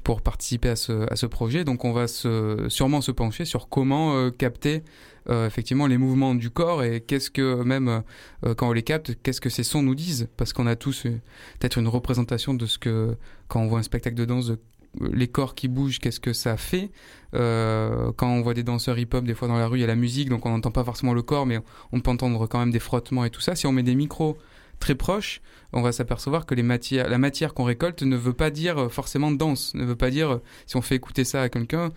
pour 0.04 0.22
participer 0.22 0.68
à 0.68 0.76
ce 0.76 1.10
à 1.10 1.16
ce 1.16 1.26
projet. 1.26 1.64
Donc 1.64 1.84
on 1.84 1.92
va 1.92 2.06
sûrement 2.06 3.00
se 3.00 3.10
pencher 3.10 3.44
sur 3.44 3.68
comment 3.68 4.30
capter 4.30 4.82
euh, 5.28 5.46
effectivement 5.46 5.86
les 5.86 5.98
mouvements 5.98 6.34
du 6.34 6.50
corps 6.50 6.82
et 6.82 7.00
qu'est-ce 7.00 7.30
que 7.30 7.62
même 7.62 8.02
euh, 8.44 8.54
quand 8.54 8.68
on 8.68 8.72
les 8.72 8.82
capte, 8.82 9.16
qu'est-ce 9.22 9.40
que 9.40 9.50
ces 9.50 9.62
sons 9.62 9.82
nous 9.82 9.94
disent? 9.94 10.28
Parce 10.36 10.52
qu'on 10.52 10.66
a 10.66 10.76
tous 10.76 11.06
euh, 11.06 11.20
peut-être 11.58 11.78
une 11.78 11.88
représentation 11.88 12.54
de 12.54 12.66
ce 12.66 12.78
que 12.78 13.16
quand 13.48 13.60
on 13.60 13.66
voit 13.66 13.80
un 13.80 13.82
spectacle 13.82 14.16
de 14.16 14.24
danse, 14.24 14.52
les 15.00 15.28
corps 15.28 15.54
qui 15.54 15.68
bougent, 15.68 15.98
qu'est-ce 15.98 16.20
que 16.20 16.32
ça 16.32 16.56
fait? 16.56 16.90
Quand 17.32 18.26
on 18.28 18.40
voit 18.40 18.54
des 18.54 18.64
danseurs 18.64 18.98
hip-hop, 18.98 19.24
des 19.24 19.34
fois 19.34 19.46
dans 19.46 19.58
la 19.58 19.68
rue, 19.68 19.78
il 19.78 19.82
y 19.82 19.84
a 19.84 19.86
la 19.86 19.94
musique, 19.94 20.28
donc 20.28 20.46
on 20.46 20.50
n'entend 20.50 20.72
pas 20.72 20.82
forcément 20.82 21.14
le 21.14 21.22
corps, 21.22 21.46
mais 21.46 21.60
on 21.92 22.00
peut 22.00 22.10
entendre 22.10 22.48
quand 22.48 22.58
même 22.58 22.72
des 22.72 22.80
frottements 22.80 23.24
et 23.24 23.30
tout 23.30 23.40
ça. 23.40 23.54
Si 23.54 23.68
on 23.68 23.72
met 23.72 23.84
des 23.84 23.94
micros 23.94 24.36
très 24.80 24.96
proches, 24.96 25.40
on 25.72 25.82
va 25.82 25.92
s'apercevoir 25.92 26.46
que 26.46 26.54
les 26.54 26.64
matières, 26.64 27.08
la 27.08 27.18
matière 27.18 27.54
qu'on 27.54 27.64
récolte 27.64 28.02
ne 28.02 28.16
veut 28.16 28.32
pas 28.32 28.50
dire 28.50 28.90
forcément 28.90 29.30
danse, 29.30 29.72
ne 29.74 29.84
veut 29.84 29.96
pas 29.96 30.10
dire 30.10 30.40
si 30.66 30.76
on 30.76 30.82
fait 30.82 30.96
écouter 30.96 31.22
ça 31.22 31.42
à 31.42 31.48
quelqu'un, 31.48 31.92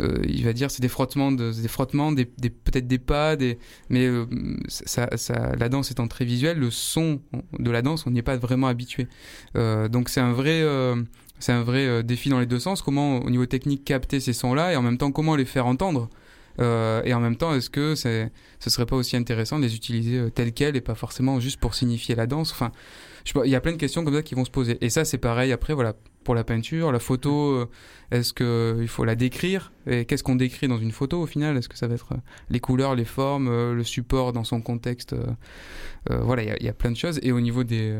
euh, 0.00 0.18
il 0.28 0.44
va 0.44 0.52
dire 0.52 0.70
c'est 0.70 0.82
des 0.82 0.88
frottements, 0.88 1.32
des 1.32 1.68
frottements, 1.68 2.12
des, 2.12 2.26
peut-être 2.26 2.86
des 2.86 2.98
pas, 2.98 3.36
des, 3.36 3.58
mais 3.88 4.06
euh, 4.06 4.26
ça, 4.68 5.08
ça, 5.16 5.54
la 5.56 5.68
danse 5.68 5.90
étant 5.90 6.08
très 6.08 6.24
visuelle, 6.24 6.58
le 6.58 6.70
son 6.70 7.20
de 7.58 7.70
la 7.70 7.82
danse, 7.82 8.06
on 8.06 8.10
n'y 8.10 8.18
est 8.18 8.22
pas 8.22 8.36
vraiment 8.36 8.66
habitué. 8.66 9.08
Euh, 9.56 9.88
donc 9.88 10.08
c'est 10.08 10.20
un 10.20 10.32
vrai 10.32 10.64
c'est 11.38 11.52
un 11.52 11.62
vrai 11.62 12.02
défi 12.02 12.30
dans 12.30 12.40
les 12.40 12.46
deux 12.46 12.58
sens. 12.58 12.80
Comment, 12.82 13.18
au 13.18 13.30
niveau 13.30 13.46
technique, 13.46 13.84
capter 13.84 14.20
ces 14.20 14.32
sons-là 14.32 14.72
et 14.72 14.76
en 14.76 14.82
même 14.82 14.96
temps, 14.98 15.12
comment 15.12 15.36
les 15.36 15.44
faire 15.44 15.66
entendre. 15.66 16.08
Euh, 16.60 17.02
et 17.04 17.14
en 17.14 17.20
même 17.20 17.36
temps, 17.36 17.54
est-ce 17.54 17.70
que 17.70 17.94
c'est, 17.94 18.30
ce 18.60 18.70
serait 18.70 18.86
pas 18.86 18.96
aussi 18.96 19.16
intéressant 19.16 19.58
de 19.58 19.64
les 19.64 19.74
utiliser 19.74 20.30
tels 20.30 20.52
quels 20.52 20.76
et 20.76 20.80
pas 20.80 20.94
forcément 20.94 21.40
juste 21.40 21.60
pour 21.60 21.74
signifier 21.74 22.14
la 22.14 22.26
danse? 22.26 22.52
Enfin, 22.52 22.72
il 23.44 23.50
y 23.50 23.54
a 23.54 23.60
plein 23.60 23.72
de 23.72 23.76
questions 23.76 24.04
comme 24.04 24.14
ça 24.14 24.22
qui 24.22 24.34
vont 24.34 24.44
se 24.44 24.50
poser. 24.50 24.78
Et 24.80 24.90
ça, 24.90 25.04
c'est 25.04 25.18
pareil 25.18 25.52
après, 25.52 25.74
voilà, 25.74 25.94
pour 26.26 26.34
la 26.34 26.42
peinture, 26.42 26.90
la 26.90 26.98
photo, 26.98 27.52
euh, 27.52 27.68
est-ce 28.10 28.34
qu'il 28.34 28.88
faut 28.88 29.04
la 29.04 29.14
décrire? 29.14 29.72
Et 29.86 30.04
qu'est-ce 30.04 30.24
qu'on 30.24 30.34
décrit 30.34 30.66
dans 30.66 30.76
une 30.76 30.90
photo 30.90 31.22
au 31.22 31.26
final? 31.26 31.56
Est-ce 31.56 31.68
que 31.68 31.78
ça 31.78 31.86
va 31.86 31.94
être 31.94 32.12
euh, 32.12 32.16
les 32.50 32.58
couleurs, 32.58 32.96
les 32.96 33.04
formes, 33.04 33.46
euh, 33.46 33.74
le 33.74 33.84
support 33.84 34.32
dans 34.32 34.44
son 34.44 34.60
contexte? 34.60 35.14
Voilà, 36.08 36.44
il 36.44 36.64
y, 36.64 36.68
a 36.68 36.72
plein 36.72 36.92
de 36.92 36.96
choses. 36.96 37.18
Et 37.22 37.32
au 37.32 37.40
niveau 37.40 37.64
des, 37.64 37.98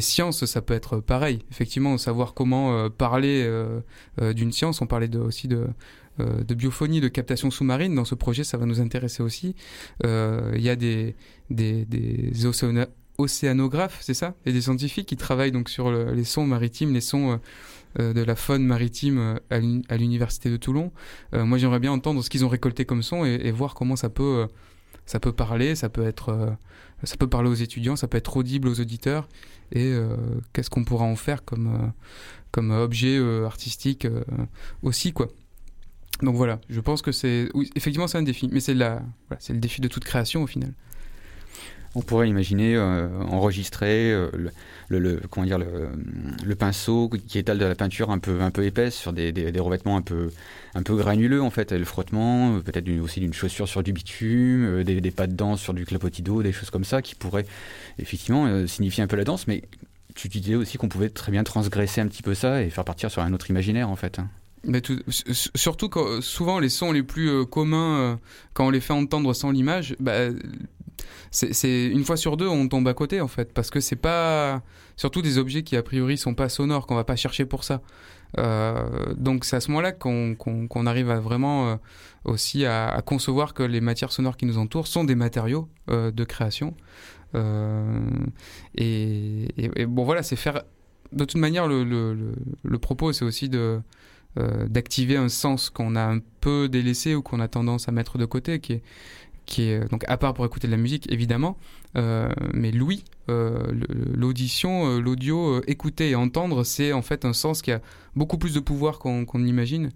sciences, 0.00 0.44
ça 0.44 0.60
peut 0.60 0.74
être 0.74 1.00
pareil. 1.00 1.44
Effectivement, 1.50 1.96
savoir 1.96 2.34
comment 2.34 2.90
parler 2.90 3.50
d'une 4.20 4.52
science. 4.52 4.82
On 4.82 4.86
parlait 4.86 5.16
aussi 5.16 5.48
de, 5.48 5.66
de 6.18 6.54
biophonie, 6.54 7.00
de 7.00 7.08
captation 7.08 7.50
sous-marine. 7.50 7.94
Dans 7.94 8.04
ce 8.04 8.14
projet, 8.14 8.44
ça 8.44 8.56
va 8.56 8.66
nous 8.66 8.80
intéresser 8.80 9.22
aussi. 9.22 9.54
Il 10.04 10.60
y 10.60 10.68
a 10.68 10.76
des, 10.76 11.14
des, 11.50 11.84
des 11.84 12.32
océanographes, 13.18 13.98
c'est 14.00 14.14
ça? 14.14 14.34
Et 14.44 14.52
des 14.52 14.62
scientifiques 14.62 15.06
qui 15.06 15.16
travaillent 15.16 15.52
donc 15.52 15.68
sur 15.68 15.90
les 15.90 16.24
sons 16.24 16.46
maritimes, 16.46 16.92
les 16.92 17.00
sons 17.00 17.32
euh, 17.32 17.36
euh, 17.98 18.12
de 18.12 18.22
la 18.22 18.36
faune 18.36 18.64
maritime 18.64 19.18
euh, 19.18 19.80
à 19.88 19.96
l'université 19.96 20.50
de 20.50 20.56
Toulon. 20.56 20.92
moi, 21.32 21.58
j'aimerais 21.58 21.80
bien 21.80 21.92
entendre 21.92 22.22
ce 22.22 22.30
qu'ils 22.30 22.44
ont 22.44 22.48
récolté 22.48 22.84
comme 22.84 23.02
son 23.02 23.24
et, 23.24 23.50
voir 23.50 23.74
comment 23.74 23.96
ça 23.96 24.10
peut, 24.10 24.46
ça 25.06 25.20
peut 25.20 25.32
parler, 25.32 25.74
ça 25.74 25.88
peut 25.88 26.06
être, 26.06 26.56
ça 27.04 27.16
peut 27.16 27.28
parler 27.28 27.48
aux 27.48 27.54
étudiants, 27.54 27.96
ça 27.96 28.08
peut 28.08 28.18
être 28.18 28.36
audible 28.36 28.68
aux 28.68 28.80
auditeurs 28.80 29.28
et 29.72 29.94
qu'est-ce 30.52 30.70
qu'on 30.70 30.84
pourra 30.84 31.04
en 31.04 31.16
faire 31.16 31.44
comme, 31.44 31.92
comme 32.50 32.70
objet 32.70 33.18
artistique 33.44 34.06
aussi, 34.82 35.12
quoi. 35.12 35.28
Donc 36.22 36.36
voilà, 36.36 36.60
je 36.68 36.80
pense 36.80 37.02
que 37.02 37.12
c'est, 37.12 37.48
oui, 37.54 37.70
effectivement, 37.76 38.06
c'est 38.06 38.18
un 38.18 38.22
défi, 38.22 38.48
mais 38.52 38.60
c'est 38.60 38.74
la, 38.74 39.02
c'est 39.38 39.52
le 39.52 39.58
défi 39.58 39.80
de 39.80 39.88
toute 39.88 40.04
création 40.04 40.42
au 40.42 40.46
final. 40.46 40.72
On 41.94 42.02
pourrait 42.02 42.28
imaginer 42.28 42.78
enregistrer 42.78 44.12
le, 44.12 44.52
le, 44.88 45.20
comment 45.30 45.46
dire, 45.46 45.58
le, 45.58 46.54
pinceau 46.54 47.08
qui 47.08 47.38
étale 47.38 47.56
de 47.56 47.64
la 47.64 47.74
peinture 47.74 48.10
un 48.10 48.18
peu, 48.18 48.42
un 48.42 48.50
peu 48.50 48.64
épaisse 48.64 48.94
sur 48.94 49.14
des, 49.14 49.32
des, 49.32 49.60
revêtements 49.60 49.96
un 49.96 50.02
peu, 50.02 50.30
un 50.74 50.82
peu 50.82 50.94
granuleux 50.94 51.42
en 51.42 51.48
fait, 51.48 51.72
le 51.72 51.86
frottement, 51.86 52.60
peut-être 52.60 52.86
aussi 53.00 53.20
d'une 53.20 53.32
chaussure 53.32 53.66
sur 53.66 53.82
du 53.82 53.94
bitume, 53.94 54.84
des, 54.84 55.10
pas 55.10 55.26
de 55.26 55.32
danse 55.32 55.62
sur 55.62 55.72
du 55.72 55.86
clapotis 55.86 56.20
d'eau, 56.20 56.42
des 56.42 56.52
choses 56.52 56.68
comme 56.68 56.84
ça 56.84 57.00
qui 57.00 57.14
pourraient 57.14 57.46
effectivement 57.98 58.66
signifier 58.66 59.02
un 59.02 59.06
peu 59.06 59.16
la 59.16 59.24
danse, 59.24 59.46
mais 59.46 59.62
tu 60.14 60.28
disais 60.28 60.54
aussi 60.54 60.78
qu'on 60.78 60.88
pouvait 60.88 61.10
très 61.10 61.30
bien 61.30 61.44
transgresser 61.44 62.00
un 62.00 62.08
petit 62.08 62.22
peu 62.22 62.34
ça 62.34 62.62
et 62.62 62.70
faire 62.70 62.84
partir 62.84 63.10
sur 63.10 63.22
un 63.22 63.32
autre 63.32 63.50
imaginaire 63.50 63.88
en 63.88 63.96
fait. 63.96 64.20
Mais 64.66 64.80
tout, 64.80 64.98
surtout 65.54 65.88
quand 65.88 66.20
souvent 66.20 66.58
les 66.58 66.68
sons 66.68 66.90
les 66.92 67.04
plus 67.04 67.30
euh, 67.30 67.44
communs, 67.44 67.98
euh, 67.98 68.16
quand 68.52 68.66
on 68.66 68.70
les 68.70 68.80
fait 68.80 68.92
entendre 68.92 69.32
sans 69.32 69.52
l'image, 69.52 69.94
bah, 70.00 70.30
c'est 71.30 71.86
une 71.86 72.04
fois 72.04 72.16
sur 72.16 72.36
deux 72.36 72.48
on 72.48 72.66
tombe 72.68 72.88
à 72.88 72.94
côté 72.94 73.20
en 73.20 73.28
fait, 73.28 73.52
parce 73.52 73.70
que 73.70 73.80
c'est 73.80 73.96
pas 73.96 74.62
surtout 74.96 75.22
des 75.22 75.38
objets 75.38 75.62
qui 75.62 75.76
a 75.76 75.82
priori 75.82 76.18
sont 76.18 76.34
pas 76.34 76.48
sonores, 76.48 76.86
qu'on 76.86 76.96
va 76.96 77.04
pas 77.04 77.16
chercher 77.16 77.44
pour 77.44 77.62
ça. 77.64 77.80
Euh, 78.38 79.14
donc 79.14 79.44
c'est 79.44 79.56
à 79.56 79.60
ce 79.60 79.70
moment-là 79.70 79.92
qu'on 79.92 80.86
arrive 80.86 81.10
à 81.10 81.20
vraiment 81.20 81.78
aussi 82.24 82.64
à, 82.64 83.00
concevoir 83.04 83.54
que 83.54 83.62
les 83.62 83.80
matières 83.80 84.10
sonores 84.10 84.36
qui 84.36 84.46
nous 84.46 84.58
entourent 84.58 84.88
sont 84.88 85.04
des 85.04 85.14
matériaux 85.14 85.68
de 85.88 86.24
création. 86.24 86.74
Et, 88.74 89.48
bon 89.86 90.04
voilà, 90.04 90.22
c'est 90.22 90.36
faire 90.36 90.62
de 91.12 91.24
toute 91.24 91.40
manière, 91.40 91.68
le, 91.68 92.78
propos, 92.80 93.12
c'est 93.12 93.24
aussi 93.24 93.48
de, 93.48 93.80
d'activer 94.68 95.16
un 95.16 95.28
sens 95.28 95.70
qu'on 95.70 95.96
a 95.96 96.02
un 96.02 96.20
peu 96.40 96.68
délaissé 96.68 97.14
ou 97.14 97.22
qu'on 97.22 97.40
a 97.40 97.48
tendance 97.48 97.88
à 97.88 97.92
mettre 97.92 98.18
de 98.18 98.24
côté, 98.24 98.60
qui 98.60 98.74
est, 98.74 98.82
qui 99.46 99.62
est 99.62 99.88
donc 99.90 100.04
à 100.08 100.16
part 100.16 100.34
pour 100.34 100.44
écouter 100.44 100.66
de 100.66 100.72
la 100.72 100.78
musique 100.78 101.10
évidemment, 101.10 101.56
euh, 101.96 102.28
mais 102.52 102.72
l'ouïe, 102.72 103.04
euh, 103.28 103.58
l'audition, 104.14 104.98
l'audio, 104.98 105.62
écouter 105.66 106.10
et 106.10 106.14
entendre, 106.14 106.64
c'est 106.64 106.92
en 106.92 107.02
fait 107.02 107.24
un 107.24 107.32
sens 107.32 107.62
qui 107.62 107.72
a 107.72 107.80
beaucoup 108.14 108.38
plus 108.38 108.54
de 108.54 108.60
pouvoir 108.60 108.98
qu'on 108.98 109.24
qu 109.24 109.38
imagine. 109.38 109.90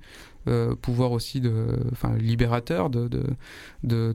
pouvoir 0.80 1.12
aussi 1.12 1.40
de, 1.40 1.66
enfin, 1.92 2.16
libérateur, 2.16 2.88
de 2.88 3.08
de, 3.08 3.22
de, 3.84 4.14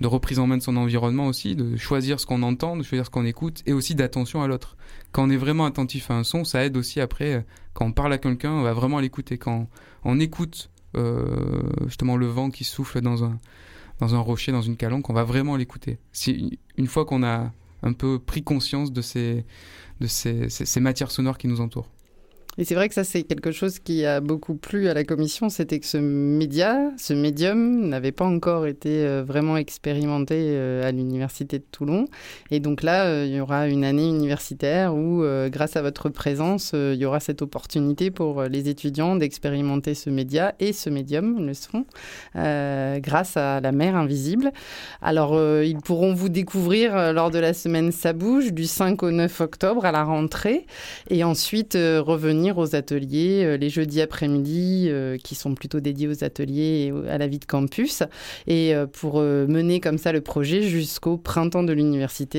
de, 0.00 0.06
reprise 0.06 0.38
en 0.38 0.46
main 0.46 0.56
de 0.56 0.62
son 0.62 0.76
environnement 0.76 1.26
aussi, 1.26 1.56
de 1.56 1.76
choisir 1.76 2.20
ce 2.20 2.26
qu'on 2.26 2.42
entend, 2.42 2.76
de 2.76 2.84
choisir 2.84 3.04
ce 3.04 3.10
qu'on 3.10 3.26
écoute, 3.26 3.62
et 3.66 3.72
aussi 3.72 3.94
d'attention 3.96 4.40
à 4.42 4.46
l'autre 4.46 4.76
quand 5.12 5.24
on 5.24 5.30
est 5.30 5.36
vraiment 5.36 5.66
attentif 5.66 6.10
à 6.10 6.14
un 6.14 6.24
son, 6.24 6.44
ça 6.44 6.64
aide 6.64 6.76
aussi 6.76 7.00
après, 7.00 7.34
euh, 7.34 7.40
quand 7.72 7.86
on 7.86 7.92
parle 7.92 8.12
à 8.12 8.18
quelqu'un, 8.18 8.52
on 8.52 8.62
va 8.62 8.72
vraiment 8.72 9.00
l'écouter. 9.00 9.38
Quand 9.38 9.68
on 10.04 10.20
écoute 10.20 10.70
euh, 10.96 11.62
justement 11.86 12.16
le 12.16 12.26
vent 12.26 12.50
qui 12.50 12.64
souffle 12.64 13.00
dans 13.00 13.24
un, 13.24 13.38
dans 13.98 14.14
un 14.14 14.18
rocher, 14.18 14.52
dans 14.52 14.62
une 14.62 14.76
calanque, 14.76 15.10
on 15.10 15.14
va 15.14 15.24
vraiment 15.24 15.56
l'écouter. 15.56 15.98
Si, 16.12 16.58
une 16.76 16.86
fois 16.86 17.04
qu'on 17.04 17.22
a 17.22 17.52
un 17.82 17.92
peu 17.92 18.18
pris 18.18 18.42
conscience 18.42 18.92
de 18.92 19.02
ces, 19.02 19.44
de 20.00 20.06
ces, 20.06 20.48
ces 20.48 20.80
matières 20.80 21.10
sonores 21.10 21.38
qui 21.38 21.48
nous 21.48 21.60
entourent. 21.60 21.88
Et 22.60 22.64
c'est 22.64 22.74
vrai 22.74 22.88
que 22.88 22.94
ça, 22.94 23.04
c'est 23.04 23.22
quelque 23.22 23.52
chose 23.52 23.78
qui 23.78 24.04
a 24.04 24.20
beaucoup 24.20 24.56
plu 24.56 24.88
à 24.88 24.94
la 24.94 25.04
commission, 25.04 25.48
c'était 25.48 25.78
que 25.78 25.86
ce 25.86 25.96
média, 25.96 26.90
ce 26.96 27.14
médium, 27.14 27.86
n'avait 27.88 28.10
pas 28.10 28.24
encore 28.24 28.66
été 28.66 29.04
euh, 29.04 29.22
vraiment 29.24 29.56
expérimenté 29.56 30.34
euh, 30.36 30.84
à 30.84 30.90
l'Université 30.90 31.60
de 31.60 31.64
Toulon. 31.70 32.06
Et 32.50 32.58
donc 32.58 32.82
là, 32.82 33.04
euh, 33.04 33.26
il 33.28 33.32
y 33.32 33.40
aura 33.40 33.68
une 33.68 33.84
année 33.84 34.08
universitaire 34.08 34.92
où, 34.96 35.22
grâce 35.50 35.76
à 35.76 35.82
votre 35.82 36.08
présence, 36.08 36.72
il 36.74 36.96
y 36.96 37.04
aura 37.04 37.20
cette 37.20 37.42
opportunité 37.42 38.10
pour 38.10 38.42
les 38.42 38.68
étudiants 38.68 39.14
d'expérimenter 39.14 39.94
ce 39.94 40.10
média 40.10 40.54
et 40.58 40.72
ce 40.72 40.90
médium, 40.90 41.46
le 41.46 41.54
son, 41.54 41.84
grâce 42.34 43.36
à 43.36 43.60
la 43.60 43.70
mer 43.70 43.94
invisible. 43.94 44.52
Alors, 45.00 45.38
ils 45.62 45.78
pourront 45.78 46.12
vous 46.12 46.28
découvrir 46.28 47.12
lors 47.12 47.30
de 47.30 47.38
la 47.38 47.54
semaine 47.54 47.92
Ça 47.92 48.12
bouge, 48.12 48.52
du 48.52 48.64
5 48.64 49.02
au 49.02 49.10
9 49.10 49.40
octobre 49.40 49.84
à 49.84 49.92
la 49.92 50.02
rentrée, 50.02 50.66
et 51.10 51.22
ensuite 51.22 51.74
revenir 51.74 52.47
aux 52.56 52.74
ateliers 52.74 53.44
euh, 53.44 53.56
les 53.56 53.68
jeudis 53.68 54.00
après-midi, 54.00 54.86
euh, 54.88 55.16
qui 55.18 55.34
sont 55.34 55.54
plutôt 55.54 55.80
dédiés 55.80 56.08
aux 56.08 56.24
ateliers 56.24 56.92
et 56.92 57.10
à 57.10 57.18
la 57.18 57.26
vie 57.26 57.38
de 57.38 57.44
campus, 57.44 58.02
et 58.46 58.74
euh, 58.74 58.86
pour 58.86 59.20
mener 59.20 59.80
comme 59.80 59.98
ça 59.98 60.12
le 60.12 60.20
projet 60.20 60.62
jusqu'au 60.62 61.16
printemps 61.16 61.62
de 61.62 61.72
l'université, 61.72 62.38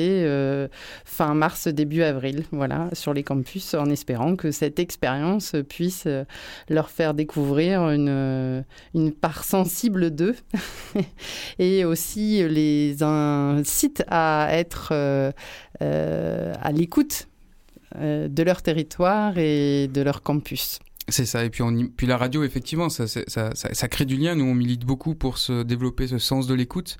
fin 1.06 1.34
mars, 1.34 1.67
début 1.67 2.04
avril, 2.04 2.43
voilà, 2.52 2.89
sur 2.93 3.13
les 3.13 3.24
campus, 3.24 3.74
en 3.74 3.89
espérant 3.89 4.36
que 4.36 4.52
cette 4.52 4.80
expérience 4.80 5.56
puisse 5.67 6.08
leur 6.69 6.89
faire 6.89 7.13
découvrir 7.13 7.89
une, 7.89 8.63
une 8.95 9.12
part 9.12 9.43
sensible 9.43 10.12
d'eux. 10.12 10.36
Et 11.60 11.86
aussi 11.86 12.48
les 12.48 13.04
incite 13.04 14.04
à 14.08 14.48
être 14.52 14.93
à 15.82 16.72
l'écoute 16.72 17.28
de 17.95 18.43
leur 18.43 18.62
territoire 18.62 19.38
et 19.38 19.88
de 19.88 20.02
leur 20.02 20.21
campus. 20.21 20.80
C'est 21.10 21.26
ça. 21.26 21.43
Et 21.45 21.50
puis, 21.50 21.63
on, 21.63 21.88
puis 21.95 22.08
la 22.08 22.17
radio, 22.17 22.43
effectivement, 22.43 22.89
ça, 22.89 23.08
ça, 23.08 23.22
ça, 23.28 23.52
ça, 23.54 23.88
crée 23.88 24.06
du 24.06 24.17
lien. 24.17 24.36
Nous, 24.36 24.45
on 24.45 24.54
milite 24.54 24.86
beaucoup 24.86 25.15
pour 25.15 25.38
se 25.38 25.63
développer 25.63 26.08
ce 26.08 26.17
sens 26.17 26.48
de 26.48 26.54
l'écoute 26.54 26.98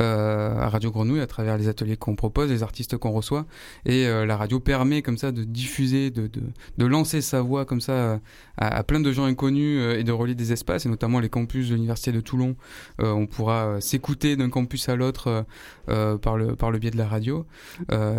euh, 0.00 0.56
à 0.58 0.68
Radio 0.68 0.90
Grenouille 0.90 1.20
à 1.20 1.26
travers 1.26 1.58
les 1.58 1.68
ateliers 1.68 1.96
qu'on 1.96 2.16
propose, 2.16 2.50
les 2.50 2.62
artistes 2.62 2.96
qu'on 2.96 3.10
reçoit. 3.10 3.46
Et 3.86 4.06
euh, 4.06 4.26
la 4.26 4.36
radio 4.36 4.60
permet 4.60 5.02
comme 5.02 5.18
ça 5.18 5.32
de 5.32 5.44
diffuser, 5.44 6.10
de, 6.10 6.26
de, 6.26 6.42
de 6.78 6.86
lancer 6.86 7.20
sa 7.20 7.40
voix 7.40 7.64
comme 7.64 7.80
ça 7.80 8.20
à, 8.56 8.82
plein 8.84 9.00
de 9.00 9.12
gens 9.12 9.24
inconnus 9.24 9.78
euh, 9.80 9.98
et 9.98 10.04
de 10.04 10.12
relier 10.12 10.34
des 10.34 10.52
espaces, 10.52 10.86
et 10.86 10.88
notamment 10.88 11.20
les 11.20 11.28
campus 11.28 11.68
de 11.68 11.74
l'Université 11.74 12.12
de 12.12 12.20
Toulon. 12.20 12.56
Euh, 13.00 13.12
on 13.12 13.26
pourra 13.26 13.66
euh, 13.66 13.80
s'écouter 13.80 14.36
d'un 14.36 14.50
campus 14.50 14.88
à 14.88 14.96
l'autre 14.96 15.44
par, 15.86 16.36
le, 16.36 16.54
par 16.56 16.70
le 16.70 16.78
biais 16.78 16.90
de 16.90 16.96
la 16.96 17.06
radio. 17.06 17.46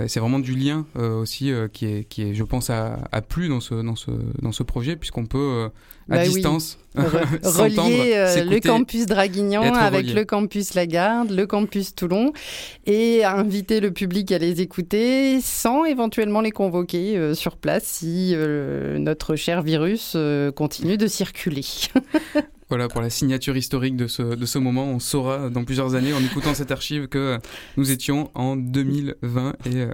c'est 0.07 0.19
vraiment 0.19 0.39
du 0.39 0.55
lien 0.55 0.85
aussi 0.95 1.51
qui, 1.71 1.85
est, 1.85 2.03
qui 2.07 2.21
est, 2.23 2.33
je 2.33 2.43
pense, 2.43 2.69
à, 2.69 2.99
à 3.11 3.21
plus 3.21 3.47
dans 3.47 3.59
ce, 3.59 3.75
dans 3.75 3.95
ce, 3.95 4.11
dans 4.41 4.51
ce 4.51 4.63
projet, 4.63 4.95
puisqu'on 4.95 5.25
peut 5.33 5.69
à 6.09 6.17
bah 6.17 6.23
distance. 6.23 6.77
relier 6.95 8.13
euh, 8.15 8.43
le 8.43 8.59
campus 8.59 9.07
Draguignan 9.07 9.73
avec 9.73 10.13
le 10.13 10.25
campus 10.25 10.75
Lagarde, 10.75 11.31
le 11.31 11.47
campus 11.47 11.95
Toulon 11.95 12.33
et 12.85 13.23
inviter 13.23 13.79
le 13.79 13.91
public 13.91 14.31
à 14.31 14.37
les 14.37 14.61
écouter 14.61 15.41
sans 15.41 15.85
éventuellement 15.85 16.41
les 16.41 16.51
convoquer 16.51 17.17
euh, 17.17 17.33
sur 17.33 17.57
place 17.57 17.83
si 17.83 18.33
euh, 18.35 18.99
notre 18.99 19.35
cher 19.35 19.63
virus 19.63 20.15
continue 20.55 20.97
de 20.97 21.07
circuler. 21.07 21.65
Voilà, 22.73 22.87
pour 22.87 23.01
la 23.01 23.11
signature 23.11 23.55
historique 23.55 23.95
de 23.95 24.07
ce, 24.07 24.23
de 24.23 24.45
ce 24.47 24.57
moment, 24.57 24.85
on 24.85 24.97
saura 24.97 25.51
dans 25.51 25.63
plusieurs 25.63 25.93
années, 25.93 26.11
en 26.11 26.23
écoutant 26.23 26.55
cette 26.55 26.71
archive, 26.71 27.07
que 27.07 27.37
nous 27.77 27.91
étions 27.91 28.31
en 28.33 28.55
2020 28.55 29.53
et 29.67 29.75
euh, 29.75 29.93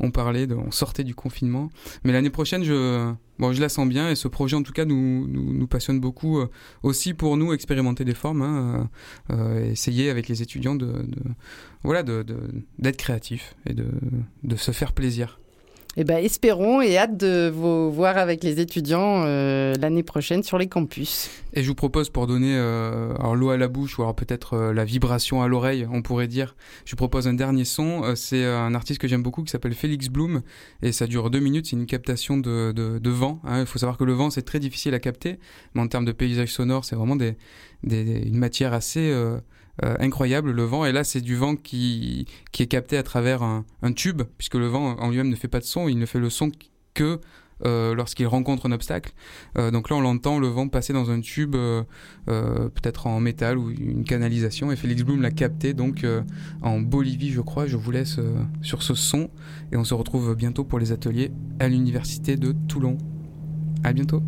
on 0.00 0.10
parlait, 0.10 0.46
on 0.52 0.70
sortait 0.70 1.02
du 1.02 1.14
confinement. 1.14 1.70
Mais 2.04 2.12
l'année 2.12 2.28
prochaine, 2.28 2.62
je, 2.62 3.10
bon, 3.38 3.54
je 3.54 3.60
la 3.62 3.70
sens 3.70 3.88
bien 3.88 4.10
et 4.10 4.16
ce 4.16 4.28
projet, 4.28 4.54
en 4.54 4.62
tout 4.62 4.74
cas, 4.74 4.84
nous, 4.84 5.26
nous, 5.28 5.66
passionne 5.66 5.98
beaucoup 5.98 6.40
euh, 6.40 6.50
aussi 6.82 7.14
pour 7.14 7.38
nous 7.38 7.54
expérimenter 7.54 8.04
des 8.04 8.12
formes, 8.12 8.42
hein, 8.42 8.90
euh, 9.30 9.70
essayer 9.70 10.10
avec 10.10 10.28
les 10.28 10.42
étudiants 10.42 10.74
de, 10.74 10.92
voilà, 11.84 12.02
d'être 12.02 12.34
de, 12.78 12.90
créatifs 12.90 13.54
et 13.64 13.72
de, 13.72 13.86
de 14.42 14.56
se 14.56 14.72
faire 14.72 14.92
plaisir. 14.92 15.40
Eh 15.96 16.04
ben, 16.04 16.24
espérons 16.24 16.80
et 16.80 16.96
hâte 16.96 17.16
de 17.16 17.50
vous 17.52 17.90
voir 17.90 18.16
avec 18.16 18.44
les 18.44 18.60
étudiants 18.60 19.24
euh, 19.26 19.74
l'année 19.80 20.04
prochaine 20.04 20.44
sur 20.44 20.56
les 20.56 20.68
campus. 20.68 21.28
Et 21.52 21.64
je 21.64 21.68
vous 21.68 21.74
propose 21.74 22.10
pour 22.10 22.28
donner 22.28 22.54
euh, 22.56 23.12
l'eau 23.34 23.50
à 23.50 23.56
la 23.56 23.66
bouche 23.66 23.98
ou 23.98 24.02
alors 24.02 24.14
peut-être 24.14 24.54
euh, 24.54 24.72
la 24.72 24.84
vibration 24.84 25.42
à 25.42 25.48
l'oreille, 25.48 25.88
on 25.90 26.00
pourrait 26.00 26.28
dire. 26.28 26.54
Je 26.84 26.92
vous 26.92 26.96
propose 26.96 27.26
un 27.26 27.34
dernier 27.34 27.64
son. 27.64 28.04
Euh, 28.04 28.14
c'est 28.14 28.44
un 28.44 28.72
artiste 28.74 29.00
que 29.00 29.08
j'aime 29.08 29.24
beaucoup 29.24 29.42
qui 29.42 29.50
s'appelle 29.50 29.74
Félix 29.74 30.08
Bloom 30.08 30.42
et 30.80 30.92
ça 30.92 31.08
dure 31.08 31.28
deux 31.28 31.40
minutes. 31.40 31.66
C'est 31.66 31.76
une 31.76 31.86
captation 31.86 32.36
de, 32.38 32.70
de, 32.72 33.10
vent. 33.10 33.40
Hein. 33.42 33.60
Il 33.60 33.66
faut 33.66 33.80
savoir 33.80 33.98
que 33.98 34.04
le 34.04 34.12
vent 34.12 34.30
c'est 34.30 34.42
très 34.42 34.60
difficile 34.60 34.94
à 34.94 35.00
capter, 35.00 35.40
mais 35.74 35.80
en 35.80 35.88
termes 35.88 36.04
de 36.04 36.12
paysage 36.12 36.52
sonore, 36.52 36.84
c'est 36.84 36.94
vraiment 36.94 37.16
des, 37.16 37.36
une 37.82 38.38
matière 38.38 38.72
assez 38.72 39.12
euh, 39.84 39.96
incroyable, 39.98 40.50
le 40.50 40.62
vent. 40.64 40.84
Et 40.84 40.92
là, 40.92 41.04
c'est 41.04 41.20
du 41.20 41.36
vent 41.36 41.56
qui, 41.56 42.26
est 42.58 42.66
capté 42.66 42.96
à 42.98 43.02
travers 43.02 43.42
un, 43.42 43.64
tube, 43.94 44.22
puisque 44.36 44.56
le 44.56 44.66
vent 44.66 44.96
en 44.98 45.08
lui-même 45.10 45.28
ne 45.28 45.36
fait 45.36 45.48
pas 45.48 45.60
de 45.60 45.64
son, 45.64 45.88
il 45.88 45.98
ne 45.98 46.06
fait 46.06 46.18
le 46.18 46.30
son 46.30 46.50
que 46.94 47.20
euh, 47.66 47.94
lorsqu'il 47.94 48.26
rencontre 48.26 48.66
un 48.66 48.72
obstacle. 48.72 49.12
Euh, 49.58 49.70
donc 49.70 49.90
là, 49.90 49.96
on 49.96 50.00
l'entend 50.00 50.38
le 50.38 50.48
vent 50.48 50.68
passer 50.68 50.92
dans 50.92 51.10
un 51.10 51.20
tube, 51.20 51.56
peut-être 52.26 53.06
en 53.06 53.20
métal 53.20 53.58
ou 53.58 53.70
une 53.70 54.04
canalisation. 54.04 54.70
Et 54.70 54.76
Félix 54.76 55.02
Bloom 55.02 55.22
l'a 55.22 55.30
capté 55.30 55.72
donc 55.72 56.06
en 56.62 56.80
Bolivie, 56.80 57.30
je 57.30 57.40
crois. 57.40 57.66
Je 57.66 57.76
vous 57.76 57.90
laisse 57.90 58.18
sur 58.62 58.82
ce 58.82 58.94
son 58.94 59.30
et 59.72 59.76
on 59.76 59.84
se 59.84 59.94
retrouve 59.94 60.34
bientôt 60.34 60.64
pour 60.64 60.78
les 60.78 60.92
ateliers 60.92 61.32
à 61.58 61.68
l'université 61.68 62.36
de 62.36 62.52
Toulon. 62.68 62.98
À 63.82 63.94
bientôt. 63.94 64.22